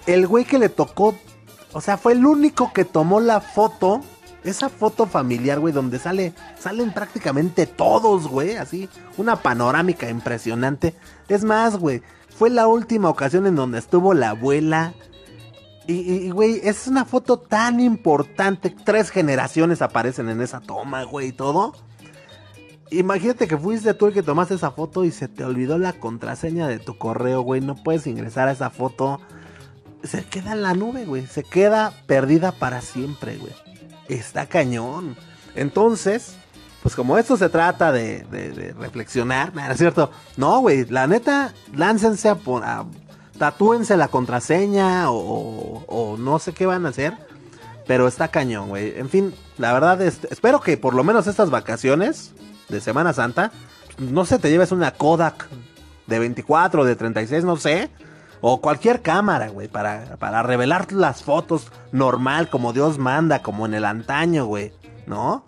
[0.05, 1.15] el güey que le tocó,
[1.73, 4.01] o sea, fue el único que tomó la foto.
[4.43, 10.95] Esa foto familiar, güey, donde sale, salen prácticamente todos, güey, así, una panorámica impresionante.
[11.27, 12.01] Es más, güey,
[12.37, 14.93] fue la última ocasión en donde estuvo la abuela.
[15.87, 18.69] Y, güey, es una foto tan importante.
[18.69, 21.73] Tres generaciones aparecen en esa toma, güey, y todo.
[22.91, 26.67] Imagínate que fuiste tú el que tomaste esa foto y se te olvidó la contraseña
[26.67, 27.59] de tu correo, güey.
[27.61, 29.19] No puedes ingresar a esa foto.
[30.03, 31.27] Se queda en la nube, güey.
[31.27, 33.51] Se queda perdida para siempre, güey.
[34.07, 35.17] Está cañón.
[35.55, 36.35] Entonces,
[36.81, 40.11] pues como esto se trata de, de, reflexionar, ¿no es cierto?
[40.37, 42.85] No, güey, la neta, láncense a, a
[43.37, 47.17] tatúense la contraseña o, o- no sé qué van a hacer.
[47.85, 48.93] Pero está cañón, güey.
[48.97, 52.31] En fin, la verdad, es- espero que por lo menos estas vacaciones
[52.69, 53.51] de Semana Santa,
[53.97, 55.47] no sé, te lleves una Kodak
[56.05, 57.89] de 24, de 36, no sé.
[58.39, 63.73] O cualquier cámara, güey, para, para revelar las fotos normal, como Dios manda, como en
[63.73, 64.73] el antaño, güey,
[65.07, 65.43] ¿no?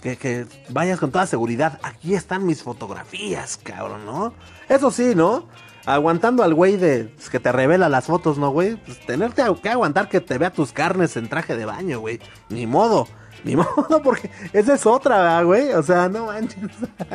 [0.00, 1.78] Que, que vayas con toda seguridad.
[1.82, 4.32] Aquí están mis fotografías, cabrón, ¿no?
[4.68, 5.46] Eso sí, ¿no?
[5.84, 8.76] Aguantando al güey de pues, que te revela las fotos, ¿no, güey?
[8.76, 12.18] Pues tenerte que aguantar que te vea tus carnes en traje de baño, güey.
[12.48, 13.06] Ni modo.
[13.46, 15.72] Ni modo, porque esa es otra, ¿verdad, güey.
[15.72, 16.58] O sea, no manches.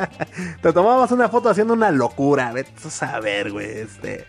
[0.62, 2.52] te tomabas una foto haciendo una locura.
[2.52, 3.80] Vete a saber, güey.
[3.80, 4.26] Este.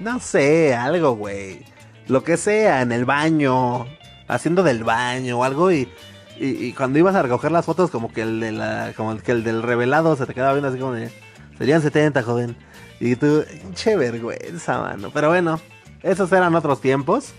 [0.00, 1.64] No sé, algo, güey.
[2.08, 3.86] Lo que sea, en el baño.
[4.26, 5.88] Haciendo del baño o algo y.
[6.36, 9.32] Y, y cuando ibas a recoger las fotos, como que el de la, como que
[9.32, 11.10] el del revelado se te quedaba viendo así como de,
[11.58, 12.56] serían 70, joven.
[13.00, 13.44] Y tú,
[13.74, 15.10] che vergüenza, mano.
[15.12, 15.60] Pero bueno,
[16.02, 17.34] esos eran otros tiempos.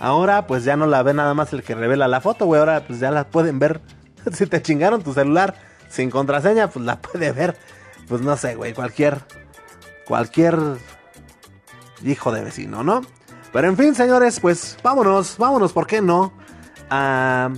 [0.00, 2.58] Ahora, pues ya no la ve nada más el que revela la foto, güey.
[2.58, 3.80] Ahora, pues ya la pueden ver.
[4.32, 5.54] si te chingaron tu celular
[5.88, 7.56] sin contraseña, pues la puede ver.
[8.08, 8.72] Pues no sé, güey.
[8.72, 9.20] Cualquier,
[10.06, 10.58] cualquier
[12.02, 13.02] hijo de vecino, ¿no?
[13.52, 16.32] Pero en fin, señores, pues vámonos, vámonos, ¿por qué no?
[16.88, 17.50] A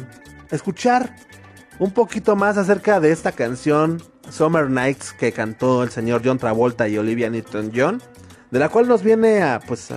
[0.50, 1.14] escuchar
[1.78, 6.88] un poquito más acerca de esta canción Summer Nights que cantó el señor John Travolta
[6.88, 8.02] y Olivia Newton-John,
[8.52, 9.88] de la cual nos viene a, pues,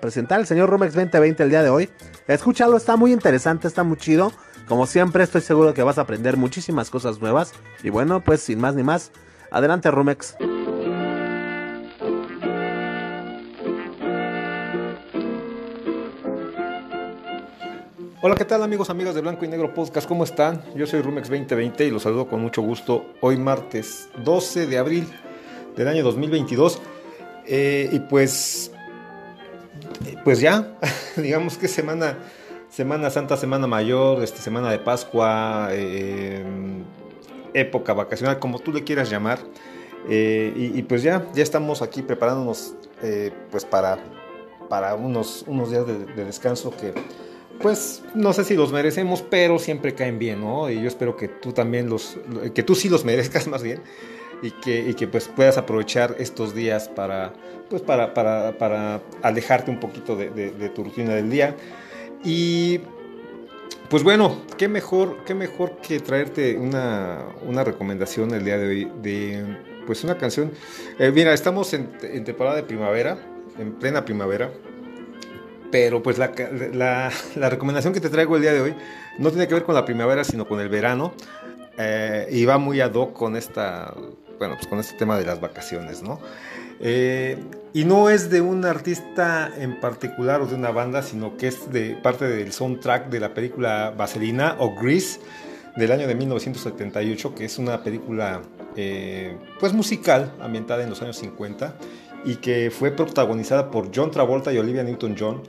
[0.00, 1.90] presentar el señor Rumex 2020 el día de hoy.
[2.28, 4.30] Escúchalo, está muy interesante, está muy chido.
[4.68, 7.52] Como siempre, estoy seguro que vas a aprender muchísimas cosas nuevas.
[7.82, 9.10] Y bueno, pues sin más ni más,
[9.50, 10.36] adelante Rumex.
[18.22, 20.06] Hola, ¿qué tal amigos, amigas de Blanco y Negro Podcast?
[20.06, 20.62] ¿Cómo están?
[20.76, 25.08] Yo soy Rumex 2020 y los saludo con mucho gusto hoy martes 12 de abril
[25.76, 26.80] del año 2022.
[27.46, 28.72] Eh, y pues,
[30.06, 30.78] eh, pues ya,
[31.16, 32.18] digamos que semana,
[32.68, 36.44] semana Santa, Semana Mayor, este, Semana de Pascua, eh,
[37.54, 39.38] época vacacional, como tú le quieras llamar.
[40.08, 42.74] Y, pues ya, ya estamos aquí preparándonos
[43.50, 43.98] pues para,
[44.68, 46.94] para unos, unos días de descanso que
[47.60, 50.70] pues no sé si los merecemos, pero siempre caen bien, ¿no?
[50.70, 52.18] Y yo espero que tú también los,
[52.54, 53.82] que tú sí los merezcas más bien,
[54.42, 57.32] y que, y que pues puedas aprovechar estos días para,
[57.68, 61.56] pues para, para, para alejarte un poquito de, tu rutina del día.
[62.24, 62.80] Y
[63.88, 68.92] pues bueno, qué mejor, qué mejor que traerte una, una recomendación el día de hoy
[69.02, 69.44] de
[69.86, 70.52] pues una canción.
[70.98, 73.18] Eh, mira, estamos en, en temporada de primavera,
[73.58, 74.50] en plena primavera
[75.70, 76.32] pero pues la,
[76.72, 78.74] la, la, recomendación que te traigo el día de hoy
[79.18, 81.12] no tiene que ver con la primavera, sino con el verano.
[81.78, 83.92] Eh, y va muy ad hoc con esta,
[84.38, 86.20] bueno, pues con este tema de las vacaciones, ¿no?
[86.80, 87.38] Eh,
[87.72, 91.72] y no es de un artista en particular o de una banda, sino que es
[91.72, 95.20] de parte del soundtrack de la película Vaselina o Grease
[95.76, 98.42] del año de 1978, que es una película
[98.76, 101.76] eh, pues musical ambientada en los años 50
[102.24, 105.42] y que fue protagonizada por John Travolta y Olivia Newton-John.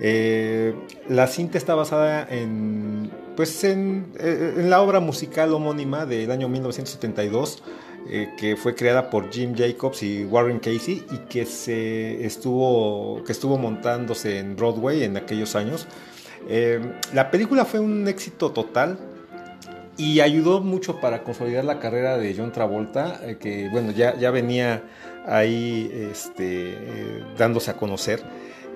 [0.00, 0.74] Eh,
[1.08, 6.48] la cinta está basada en, pues en, eh, en, la obra musical homónima del año
[6.48, 7.62] 1972
[8.08, 13.32] eh, que fue creada por Jim Jacobs y Warren Casey y que, se estuvo, que
[13.32, 15.86] estuvo montándose en Broadway en aquellos años.
[16.48, 16.80] Eh,
[17.12, 18.98] la película fue un éxito total
[19.96, 24.30] y ayudó mucho para consolidar la carrera de John Travolta, eh, que bueno, ya, ya
[24.30, 24.84] venía
[25.26, 28.22] ahí este, dándose a conocer,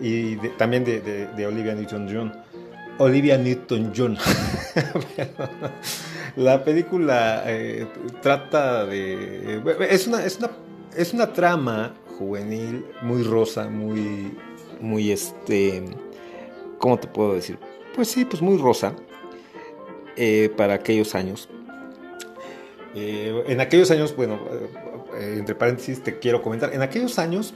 [0.01, 2.50] y también de, de Olivia Newton-John.
[3.01, 4.17] Olivia Newton-John.
[6.37, 7.87] la película eh,
[8.21, 9.63] trata de...
[9.89, 10.51] Es una, es, una,
[10.95, 14.37] es una trama juvenil muy rosa, muy...
[14.81, 15.85] Muy este...
[16.79, 17.59] ¿Cómo te puedo decir?
[17.95, 18.95] Pues sí, pues muy rosa.
[20.17, 21.49] Eh, para aquellos años.
[22.95, 24.39] Eh, en aquellos años, bueno,
[25.19, 27.55] eh, entre paréntesis te quiero comentar, en aquellos años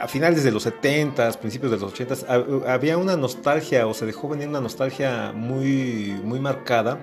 [0.00, 2.26] a finales de los 70, principios de los 80,
[2.66, 6.98] había una nostalgia o se dejó venir una nostalgia muy, muy marcada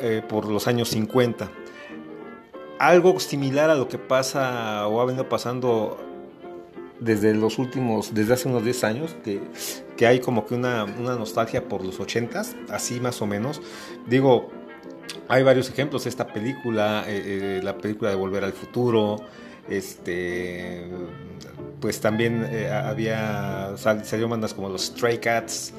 [0.00, 1.50] eh, por los años 50.
[2.78, 5.96] Algo similar a lo que pasa o ha venido pasando
[7.00, 9.40] desde los últimos, desde hace unos 10 años, que,
[9.96, 13.62] que hay como que una, una, nostalgia por los 80, así más o menos.
[14.06, 14.50] Digo,
[15.28, 19.16] hay varios ejemplos, esta película, eh, eh, la película de Volver al Futuro,
[19.68, 20.86] este
[21.80, 25.74] pues también eh, había salieron bandas como los Stray Cats.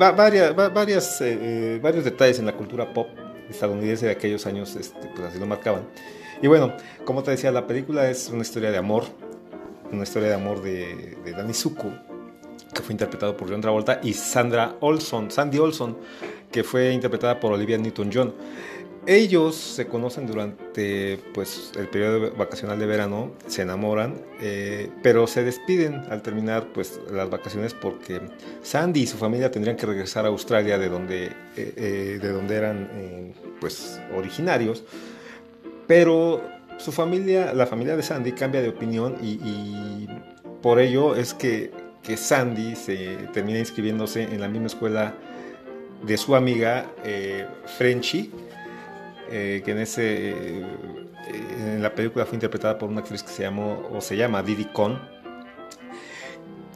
[0.00, 3.08] Va, varias, va, varias eh, eh, varios detalles en la cultura pop
[3.48, 5.86] estadounidense de aquellos años este, pues así lo marcaban.
[6.42, 6.74] Y bueno
[7.04, 9.04] como te decía la película es una historia de amor
[9.92, 11.92] una historia de amor de, de Danny Zuko
[12.74, 15.96] que fue interpretado por John Travolta y Sandra Olson Sandy Olson
[16.50, 18.34] que fue interpretada por Olivia Newton-John
[19.06, 25.44] ellos se conocen durante pues, el periodo vacacional de verano, se enamoran, eh, pero se
[25.44, 28.20] despiden al terminar pues, las vacaciones porque
[28.62, 32.54] Sandy y su familia tendrían que regresar a Australia de donde, eh, eh, de donde
[32.56, 34.84] eran pues, originarios.
[35.86, 36.42] Pero
[36.78, 40.08] su familia, la familia de Sandy cambia de opinión y,
[40.62, 41.70] por ello es que,
[42.02, 45.14] que, Sandy se termina inscribiéndose en la misma escuela
[46.06, 46.86] de su amiga
[47.76, 48.30] Frenchy
[49.30, 50.66] eh, que en ese eh,
[51.58, 54.66] en la película fue interpretada por una actriz que se llamó o se llama Didi
[54.66, 55.00] Con.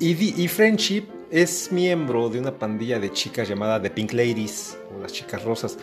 [0.01, 5.01] Y, y, Friendship es miembro de una pandilla de chicas llamada The Pink Ladies o
[5.01, 5.77] las chicas rosas.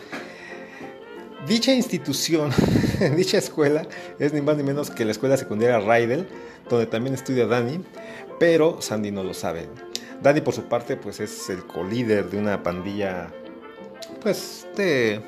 [1.46, 2.50] Dicha institución,
[3.16, 3.86] dicha escuela,
[4.18, 6.26] es ni más ni menos que la escuela secundaria Rydell,
[6.68, 7.84] donde también estudia Danny,
[8.40, 9.68] pero Sandy no lo sabe.
[10.22, 13.28] Danny por su parte pues es el co-líder de una pandilla
[14.22, 15.20] pues de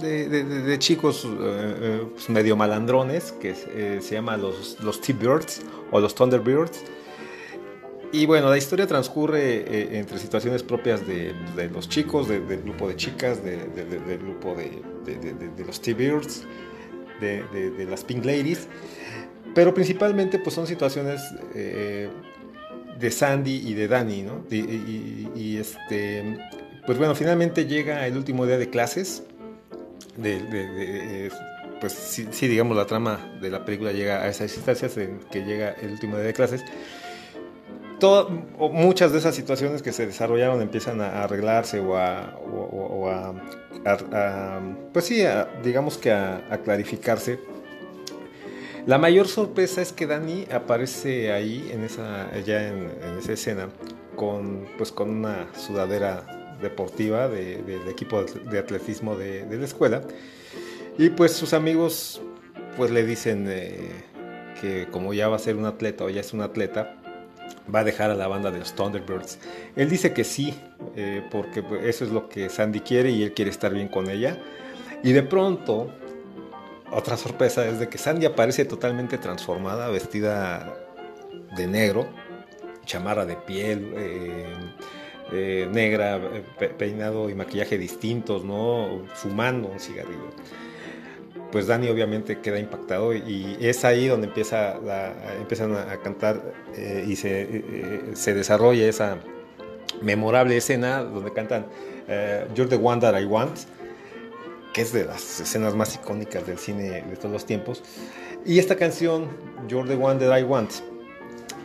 [0.00, 6.14] de, chicos eh, pues medio malandrones que eh, se llama los, los T-Birds o los
[6.14, 6.84] Thunderbirds.
[8.12, 11.34] Y bueno, la historia transcurre eh, entre situaciones propias de,
[11.72, 16.44] los chicos, del grupo de chicas, del grupo de, los T-Birds,
[17.20, 18.68] de, las Pink Ladies.
[19.54, 21.22] Pero principalmente pues son situaciones
[21.52, 24.44] de Sandy y de Danny, ¿no?
[24.48, 26.38] Y, y, este,
[26.86, 29.24] pues bueno, finalmente llega el último día de clases
[30.16, 31.30] de,
[31.80, 35.44] pues sí, sí, digamos, la trama de la película llega a esas instancias en que
[35.44, 36.64] llega el último día de clases.
[37.98, 43.08] Todo, o muchas de esas situaciones que se desarrollaron empiezan a arreglarse o a, o,
[43.08, 44.60] a,
[44.92, 45.22] pues sí,
[45.62, 47.38] digamos que a, clarificarse.
[48.86, 53.68] La mayor sorpresa es que Dani aparece ahí en esa, ya en, en esa escena
[54.16, 59.64] con, pues con una sudadera deportiva de, de, del equipo de atletismo de, de, la
[59.64, 60.02] escuela.
[60.98, 62.20] Y pues sus amigos
[62.76, 63.90] pues le dicen eh,
[64.60, 66.96] que como ya va a ser un atleta o ya es un atleta,
[67.72, 69.38] va a dejar a la banda de los Thunderbirds.
[69.76, 70.54] Él dice que sí,
[70.96, 74.10] eh, porque pues, eso es lo que Sandy quiere y él quiere estar bien con
[74.10, 74.38] ella.
[75.02, 75.90] Y de pronto,
[76.90, 80.74] otra sorpresa es de que Sandy aparece totalmente transformada, vestida
[81.56, 82.06] de negro,
[82.84, 84.46] chamarra de piel, eh,
[85.32, 86.20] eh, negra,
[86.58, 89.02] pe peinado y maquillaje distintos, ¿no?
[89.14, 90.30] Fumando un cigarrillo.
[91.50, 94.76] Pues Dani obviamente queda impactado y es ahí donde empieza
[95.40, 96.42] empiezan a cantar
[96.76, 99.18] eh, y se, eh, se, desarrolla esa
[100.02, 101.66] memorable escena donde cantan
[102.08, 103.56] eh, You're the One That I Want,
[104.72, 107.82] que es de las escenas más icónicas del cine de todos los tiempos.
[108.44, 109.28] Y esta canción,
[109.68, 110.70] You're the One That I Want,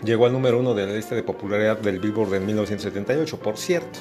[0.04, 4.00] Llegó al número uno de la lista de popularidad del Billboard en 1978, por cierto.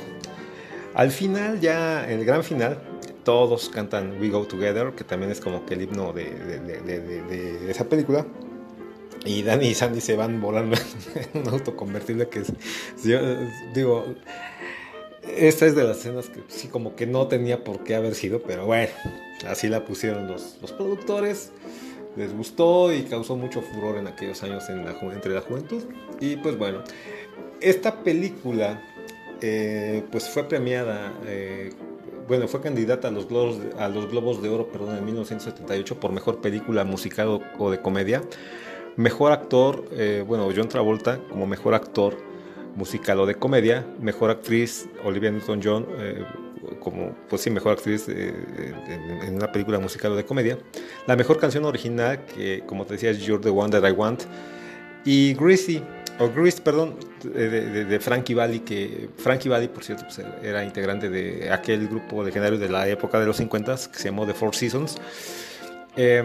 [0.94, 2.78] Al final, ya el gran final,
[3.24, 7.22] todos cantan We Go Together, que también es como que el himno de, de- de-
[7.22, 8.26] de- esa película.
[9.24, 10.76] Y Danny y Sandy se van volando
[11.34, 12.52] en un auto convertible que es,
[13.04, 13.18] yo
[13.74, 14.06] digo,
[15.36, 18.40] esta es de las escenas que sí como que no tenía por qué haber sido,
[18.42, 18.88] pero bueno,
[19.46, 21.50] así la pusieron los, los productores,
[22.18, 25.82] les gustó y causó mucho furor en aquellos años entre la juventud.
[26.20, 26.82] Y pues bueno,
[27.60, 28.82] esta película
[29.40, 31.70] eh, pues fue premiada, eh,
[32.26, 36.12] bueno, fue candidata a los, globos, a los Globos de Oro, perdón, en 1978 por
[36.12, 38.22] mejor película musical o, de comedia.
[38.96, 42.16] Mejor actor, eh, bueno, John Travolta como mejor actor
[42.74, 43.86] musical o de comedia.
[44.00, 45.86] Mejor actriz, Olivia Newton-John
[46.80, 48.34] como, pues sí, mejor actriz eh,
[48.88, 50.58] en, en una película musical o de comedia.
[51.06, 54.22] La mejor canción original, que como te decía, es You're the One That I Want.
[55.04, 55.82] Y Greasy,
[56.18, 60.64] o Grease, perdón, de, de- de Frankie Valli, que Frankie Valli, por cierto, pues, era
[60.64, 64.34] integrante de aquel grupo legendario de la época de los 50 que se llamó The
[64.34, 64.96] Four Seasons.
[65.96, 66.24] Eh,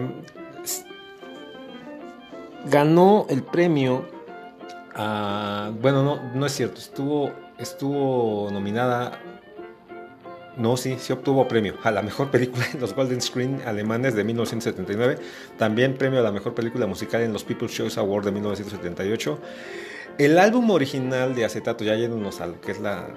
[2.66, 4.06] ganó el premio
[4.94, 9.20] a- bueno, no, no es cierto, estuvo, estuvo nominada
[10.56, 14.24] no, sí, sí obtuvo premio a la mejor película en los Golden Screen alemanes de
[14.24, 15.18] 1979.
[15.58, 19.38] También premio a la mejor película musical en los People's Choice Award de 1978.
[20.18, 23.08] El álbum original de Acetato, ya yéndonos a lo que es la,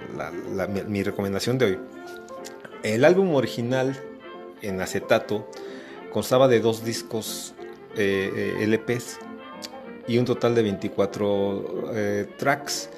[0.88, 1.78] mi recomendación de hoy.
[2.82, 3.96] El álbum original
[4.62, 5.48] en acetato
[6.12, 7.54] constaba de dos discos
[7.96, 9.18] eh, eh, LPs
[10.08, 12.90] y un total de 24 eh, tracks.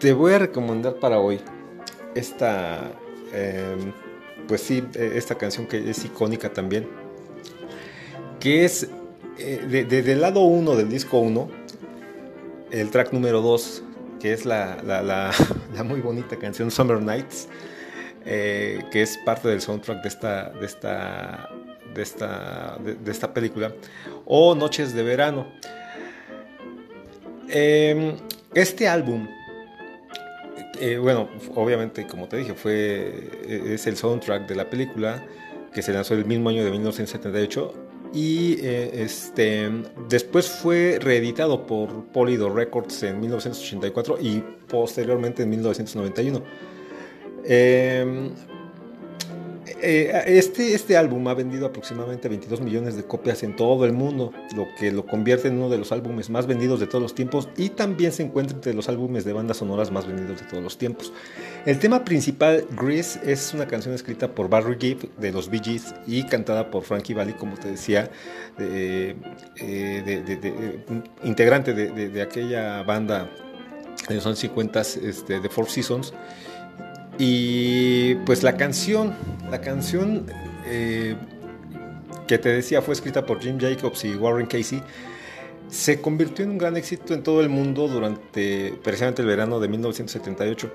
[0.00, 1.40] Te voy a recomendar para hoy
[2.14, 2.92] esta,
[3.34, 3.76] eh,
[4.48, 6.86] pues sí, eh, esta canción que es icónica también,
[8.40, 8.88] que es
[9.38, 11.48] eh, de- del lado 1 del disco 1,
[12.70, 13.82] el track número 2,
[14.20, 15.32] que es la,
[15.84, 17.48] muy bonita canción Summer Nights,
[18.26, 21.48] eh, que es parte del soundtrack de esta, de esta,
[21.94, 23.72] de esta, de- esta película,
[24.24, 25.46] o Noches de Verano.
[27.48, 28.16] Eh,
[28.54, 29.28] este álbum,
[30.80, 35.24] eh, bueno, obviamente, como te dije, fue, eh, es el soundtrack de la película
[35.72, 37.74] que se lanzó el mismo año de 1978
[38.14, 39.68] y eh, este,
[40.08, 46.42] después fue reeditado por Polydor Records en 1984 y posteriormente en 1991.
[47.44, 48.30] Eh,
[49.84, 54.32] eh, este, este álbum ha vendido aproximadamente 22 millones de copias en todo el mundo,
[54.56, 57.48] lo que lo convierte en uno de los álbumes más vendidos de todos los tiempos
[57.56, 60.78] y también se encuentra entre los álbumes de bandas sonoras más vendidos de todos los
[60.78, 61.12] tiempos.
[61.66, 65.94] El tema principal, Grease, es una canción escrita por Barry Gibb de los Bee Gees
[66.06, 68.10] y cantada por Frankie Valli, como te decía,
[68.58, 69.14] de-
[69.60, 70.84] eh,
[71.24, 73.30] integrante de aquella banda
[74.08, 76.12] de los años 50 este, de Four Seasons.
[77.18, 79.14] Y pues la canción,
[79.50, 80.26] la canción
[80.66, 81.14] eh,
[82.26, 84.82] que te decía fue escrita por Jim Jacobs y Warren Casey,
[85.68, 89.68] se convirtió en un gran éxito en todo el mundo durante precisamente el verano de
[89.68, 90.70] 1978.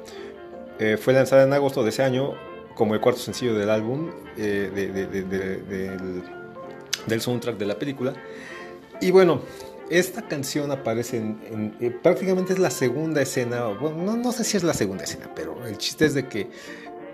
[0.79, 2.33] Eh, fue lanzada en agosto de ese año
[2.75, 6.23] como el cuarto sencillo del álbum, eh, de- de- de- de- del,
[7.05, 8.13] del soundtrack de la película.
[9.01, 9.41] Y bueno,
[9.89, 14.43] esta canción aparece en, en- eh, prácticamente es la segunda escena, bueno, no, no sé
[14.43, 16.49] si es la segunda escena, pero el chiste es de que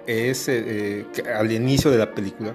[0.07, 1.05] es eh, eh,
[1.35, 2.53] al inicio de la película,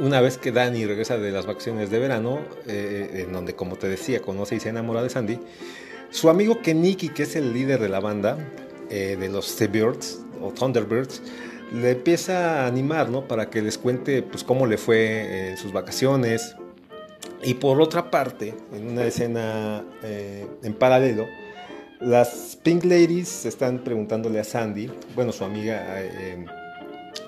[0.00, 4.22] una vez que Danny regresa de las vacaciones de verano, en donde como te decía
[4.22, 5.38] conoce y se enamora de Sandy,
[6.10, 8.38] su amigo Keniki, que es el líder de la banda
[8.88, 11.20] de los T-Birds o Thunderbirds,
[11.74, 13.28] le empieza a animar, ¿no?
[13.28, 16.56] Para que les cuente, pues, cómo le fue en sus vacaciones.
[17.42, 21.26] Y por otra parte, en una escena eh, en paralelo,
[22.00, 26.44] las Pink Ladies están preguntándole a Sandy, bueno, su amiga eh,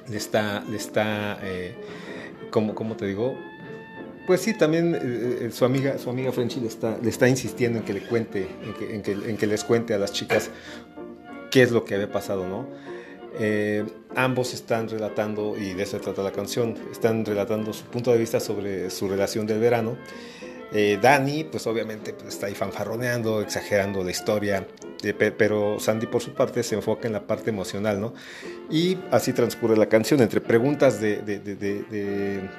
[0.08, 1.74] le está, le está, eh,
[2.50, 3.34] ¿cómo, te digo?
[4.26, 7.84] Pues sí, también eh, su amiga, su amiga Frenchy le está, le está insistiendo en
[7.84, 8.46] que le cuente,
[8.90, 10.50] en que- en que les cuente a las chicas
[11.50, 12.66] qué es lo que había pasado, ¿no?
[13.38, 13.84] Eh,
[14.16, 18.40] ambos están relatando, y de eso trata la canción, están relatando su punto de vista
[18.40, 19.96] sobre su relación del verano.
[20.70, 24.66] Eh, Danny, pues obviamente pues, está ahí fanfarroneando, exagerando la historia,
[25.02, 28.12] eh, pe- pero Sandy por su parte se enfoca en la parte emocional, ¿no?
[28.70, 32.50] Y así transcurre la canción entre preguntas de- de- de- de-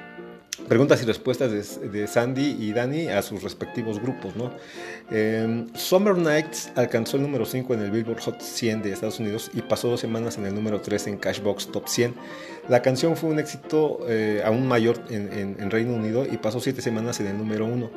[0.68, 4.52] preguntas y respuestas de, de Sandy y Danny a sus respectivos grupos, ¿no?
[5.10, 9.50] Eh, Summer Nights alcanzó el número 5 en el Billboard Hot 100 de Estados Unidos
[9.54, 12.14] y pasó dos semanas en el número 3 en Cashbox Top 100.
[12.68, 16.60] La canción fue un éxito eh, aún mayor en, en- en Reino Unido y pasó
[16.60, 17.90] siete semanas en el número 1.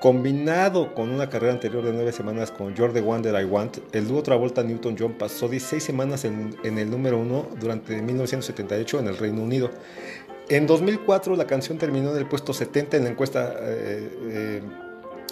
[0.00, 3.76] Combinado con una carrera anterior de nueve semanas con You're the One That I Want,
[3.92, 8.98] el dúo Travolta Newton John pasó 16 semanas en, en el número uno durante 1978
[8.98, 9.70] en el Reino Unido.
[10.48, 14.62] En 2004 la canción terminó en el puesto 70 en la encuesta eh, eh,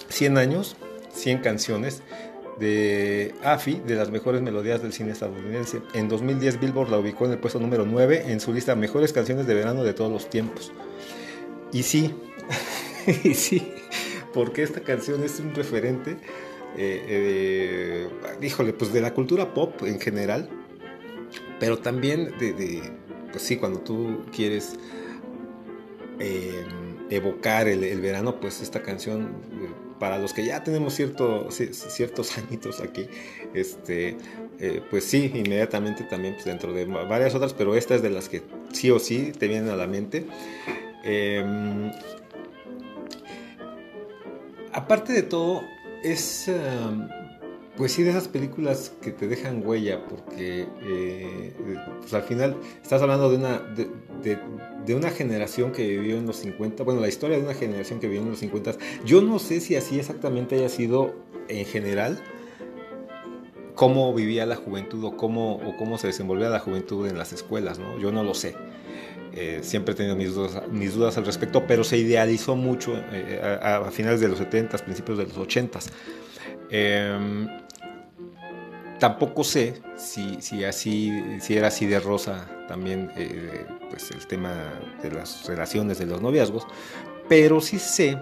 [0.09, 0.75] 100 años,
[1.13, 2.01] 100 canciones
[2.59, 5.81] de AFI de las mejores melodías del cine estadounidense.
[5.93, 9.47] En 2010 Billboard la ubicó en el puesto número 9 en su lista Mejores canciones
[9.47, 10.71] de verano de todos los tiempos.
[11.71, 12.13] Y sí,
[13.23, 13.73] y sí,
[14.33, 16.17] porque esta canción es un referente,
[16.77, 18.09] eh, eh,
[18.41, 20.49] híjole, pues de la cultura pop en general,
[21.59, 22.81] pero también de
[23.31, 24.75] pues sí, cuando tú quieres
[26.19, 26.65] eh,
[27.09, 32.79] evocar el, verano, pues esta canción, eh, para los que ya tenemos cierto, ciertos añitos
[32.79, 33.07] aquí,
[33.53, 34.17] este,
[34.59, 38.29] eh, pues sí, inmediatamente también pues dentro de varias otras, pero esta es de las
[38.29, 40.25] que sí o sí te vienen a la mente.
[41.03, 41.91] Eh,
[44.71, 45.63] aparte de todo,
[46.03, 47.07] es um,
[47.77, 51.53] pues sí de esas películas que te dejan huella, porque eh,
[51.99, 53.59] pues al final estás hablando de una,
[54.21, 58.07] de, una generación que vivió en los 50, bueno, la historia de una generación que
[58.07, 58.73] vivió en los 50.
[59.05, 61.13] Yo no sé si así exactamente haya sido
[61.47, 62.21] en general
[63.75, 67.79] cómo vivía la juventud o cómo, o cómo se desenvolvía la juventud en las escuelas,
[67.79, 67.97] ¿no?
[67.99, 68.55] Yo no lo sé.
[69.33, 73.59] Eh, siempre he tenido mis dudas, mis dudas, al respecto, pero se idealizó mucho eh,
[73.61, 75.79] a, finales de los 70, principios de los 80.
[76.69, 77.47] Eh,
[79.01, 84.53] tampoco sé si, si, así, si era así de rosa también eh, pues el tema
[85.01, 86.67] de las relaciones de los noviazgos,
[87.27, 88.15] pero sí sé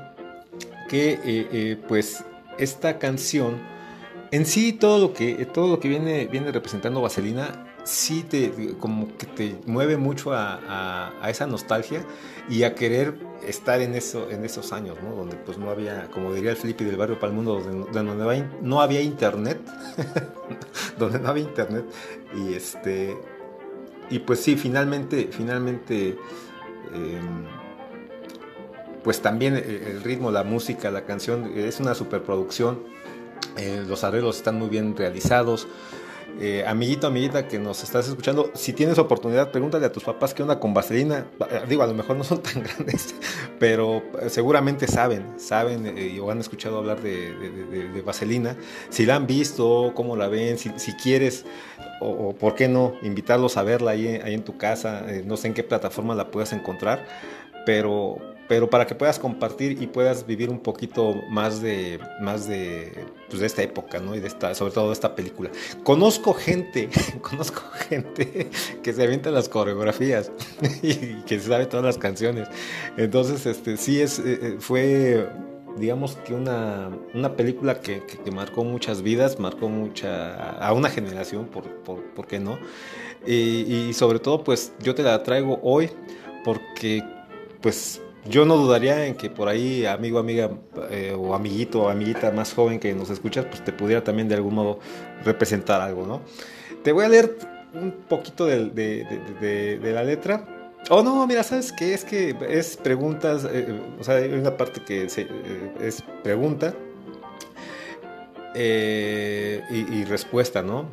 [0.88, 2.24] que eh, eh, pues
[2.58, 3.58] esta canción
[4.32, 9.08] en sí todo lo que todo lo que viene viene representando Vaselina sí te como
[9.18, 12.06] que te mueve mucho a, a, esa nostalgia
[12.48, 13.16] y a querer
[13.46, 15.16] estar en eso en esos años ¿no?
[15.16, 19.02] donde pues no había como diría el Flippy del barrio Palmundo donde, donde no había
[19.02, 19.60] internet
[21.00, 21.86] donde no había internet.
[22.36, 23.18] Y este
[24.10, 26.18] y pues sí finalmente finalmente
[26.94, 27.22] eh,
[29.04, 32.84] pues también el ritmo la música la canción es una superproducción.
[33.58, 35.68] Eh, los arreglos están muy bien realizados
[36.40, 40.42] eh, amiguito, amiguita que nos estás escuchando, si tienes oportunidad, pregúntale a tus papás qué
[40.42, 41.26] onda con vaselina.
[41.68, 43.16] Digo, a lo mejor no son tan grandes,
[43.60, 47.34] pero seguramente saben, saben eh, o han escuchado hablar de,
[47.94, 48.56] de, vaselina.
[48.90, 51.46] Si la han visto, cómo la ven, si, quieres,
[52.02, 55.06] o, por qué no, invitarlos a verla ahí, ahí en tu casa.
[55.08, 57.06] Eh, no sé en qué plataforma la puedas encontrar,
[57.66, 58.18] pero,
[58.50, 63.42] pero para que puedas compartir y puedas vivir un poquito más de, más de, pues
[63.42, 64.16] de esta época, ¿no?
[64.16, 65.52] Y de esta, sobre todo de esta película.
[65.84, 66.90] Conozco gente,
[67.22, 68.50] conozco gente
[68.82, 70.32] que se avienta las coreografías
[70.82, 72.48] y que sabe todas las canciones.
[72.98, 74.20] Entonces, este, sí es,
[74.58, 75.30] fue,
[75.78, 80.90] digamos que una, una película que, que, que, marcó muchas vidas, marcó mucha, a una
[80.90, 82.58] generación, por, por, por qué no?
[83.28, 85.92] Y, y sobre todo, pues yo te la traigo hoy
[86.44, 87.04] porque,
[87.62, 90.52] pues, yo no dudaría en que por ahí, amigo, amiga,
[90.92, 94.36] eh, o amiguito o amiguita más joven que nos escuchas, pues te pudiera también de
[94.36, 94.80] algún modo
[95.26, 96.22] representar algo, ¿no?
[96.84, 97.38] Te voy a leer
[97.74, 100.46] un poquito de, la letra.
[100.90, 101.94] Oh, no, mira, ¿sabes qué?
[101.94, 106.74] Es que es preguntas, eh, o sea, hay una parte que eh, es pregunta
[108.56, 110.86] y, respuesta, ¿no?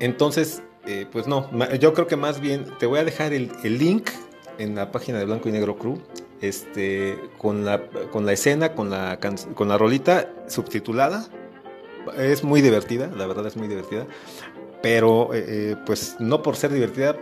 [0.00, 0.62] Entonces,
[1.12, 4.10] pues no, yo creo que más bien te voy a dejar el link
[4.58, 5.98] en la página de Blanco y Negro Crew
[6.40, 9.18] este, con, la, con la escena, con la,
[9.54, 11.26] con la rolita subtitulada.
[12.16, 14.06] Es muy divertida, la verdad es muy divertida.
[14.82, 17.16] Pero, eh, pues no por ser divertida,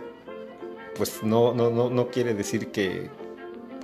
[0.95, 3.09] pues no, no, no, no quiere decir que,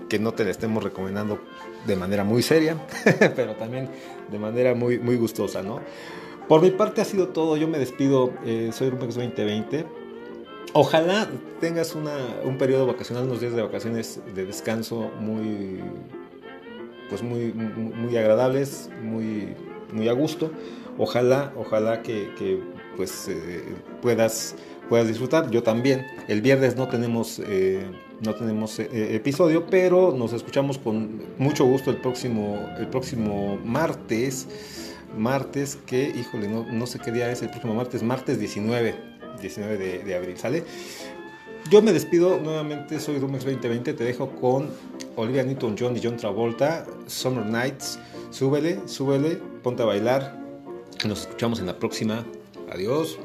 [0.08, 1.40] que no te la estemos recomendando
[1.88, 2.78] de manera muy seria,
[3.36, 3.90] pero también
[4.32, 5.80] de manera muy, muy gustosa, ¿no?
[6.48, 10.03] Por mi parte ha sido todo, yo me despido, eh, soy Rumex 2020
[10.72, 15.82] Ojalá tengas una, un periodo vacacional, unos días de vacaciones de descanso muy,
[17.10, 19.56] pues muy, muy, agradables, muy,
[19.92, 20.52] muy a gusto.
[20.98, 22.60] Ojalá, ojalá que, que
[22.98, 23.64] pues eh,
[24.02, 24.56] puedas,
[24.90, 25.52] puedas disfrutar.
[25.52, 26.08] Yo también.
[26.28, 27.86] El viernes no tenemos, eh,
[28.22, 34.48] no tenemos eh, episodio, pero nos escuchamos con mucho gusto el próximo, el próximo martes.
[35.16, 39.13] Martes que, híjole, no, no sé qué día es el próximo martes, martes 19
[39.44, 40.64] 19 de, abril, ¿sale?
[41.70, 44.70] Yo me despido nuevamente, soy Rumex 2020, te dejo con
[45.16, 48.00] Olivia Newton-John y John Travolta, Summer Nights,
[48.32, 50.38] súbele, súbele, ponte a bailar,
[51.08, 52.26] nos escuchamos en la próxima,
[52.72, 53.18] adiós.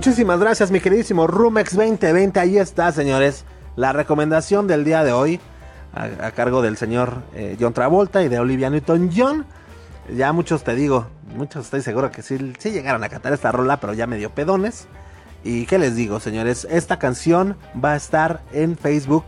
[0.00, 2.40] Muchísimas gracias, mi queridísimo Rumex 2020.
[2.40, 3.44] Ahí está, señores.
[3.76, 5.38] La recomendación del día de hoy,
[5.92, 9.44] a, cargo del señor eh, John Travolta y de Olivia Newton-John.
[10.16, 12.38] Ya muchos te digo, muchos estoy seguro que sí,
[12.70, 14.88] llegaron a cantar esta rola, pero ya medio pedones.
[15.44, 19.26] Y qué les digo, señores, esta canción va a estar en Facebook.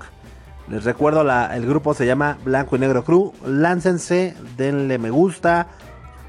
[0.69, 3.35] Les recuerdo, la, el grupo se llama Blanco y Negro Crew.
[3.45, 5.67] Láncense, denle me gusta,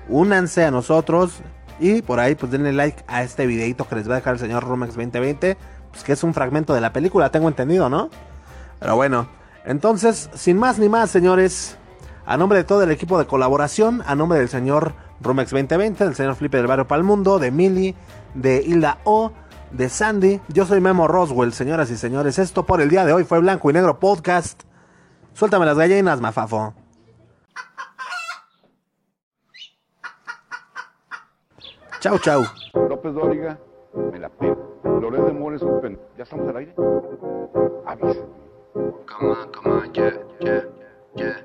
[0.10, 1.41] únanse a nosotros.
[1.80, 4.39] Y por ahí, pues denle like a este videito que les va a dejar el
[4.39, 5.57] señor Romex 2020.
[5.91, 8.09] Pues que es un fragmento de la película, tengo entendido, ¿no?
[8.80, 9.28] Pero bueno,
[9.65, 11.78] entonces, sin más ni más, señores.
[12.26, 16.15] A nombre de todo el equipo de colaboración, a nombre del señor Romex 2020, del
[16.15, 17.95] señor Flipe del Barrio Palmundo, de Mili,
[18.34, 19.34] de Hilda O,
[19.71, 22.39] de Sandy, yo soy Memo Roswell, señoras y señores.
[22.39, 24.63] Esto por el día de hoy fue Blanco y Negro Podcast.
[25.34, 26.74] Suéltame las gallinas, mafafo.
[32.04, 32.43] Chau, chau.
[32.89, 33.58] López Dóriga,
[34.12, 34.78] me la pego.
[34.84, 35.97] Loret de Mores, un pen.
[36.18, 36.76] ¿Ya estamos al aire?
[37.86, 38.28] Aviso.
[38.74, 40.64] Come on, come on, yeah, yeah,
[41.16, 41.38] yeah,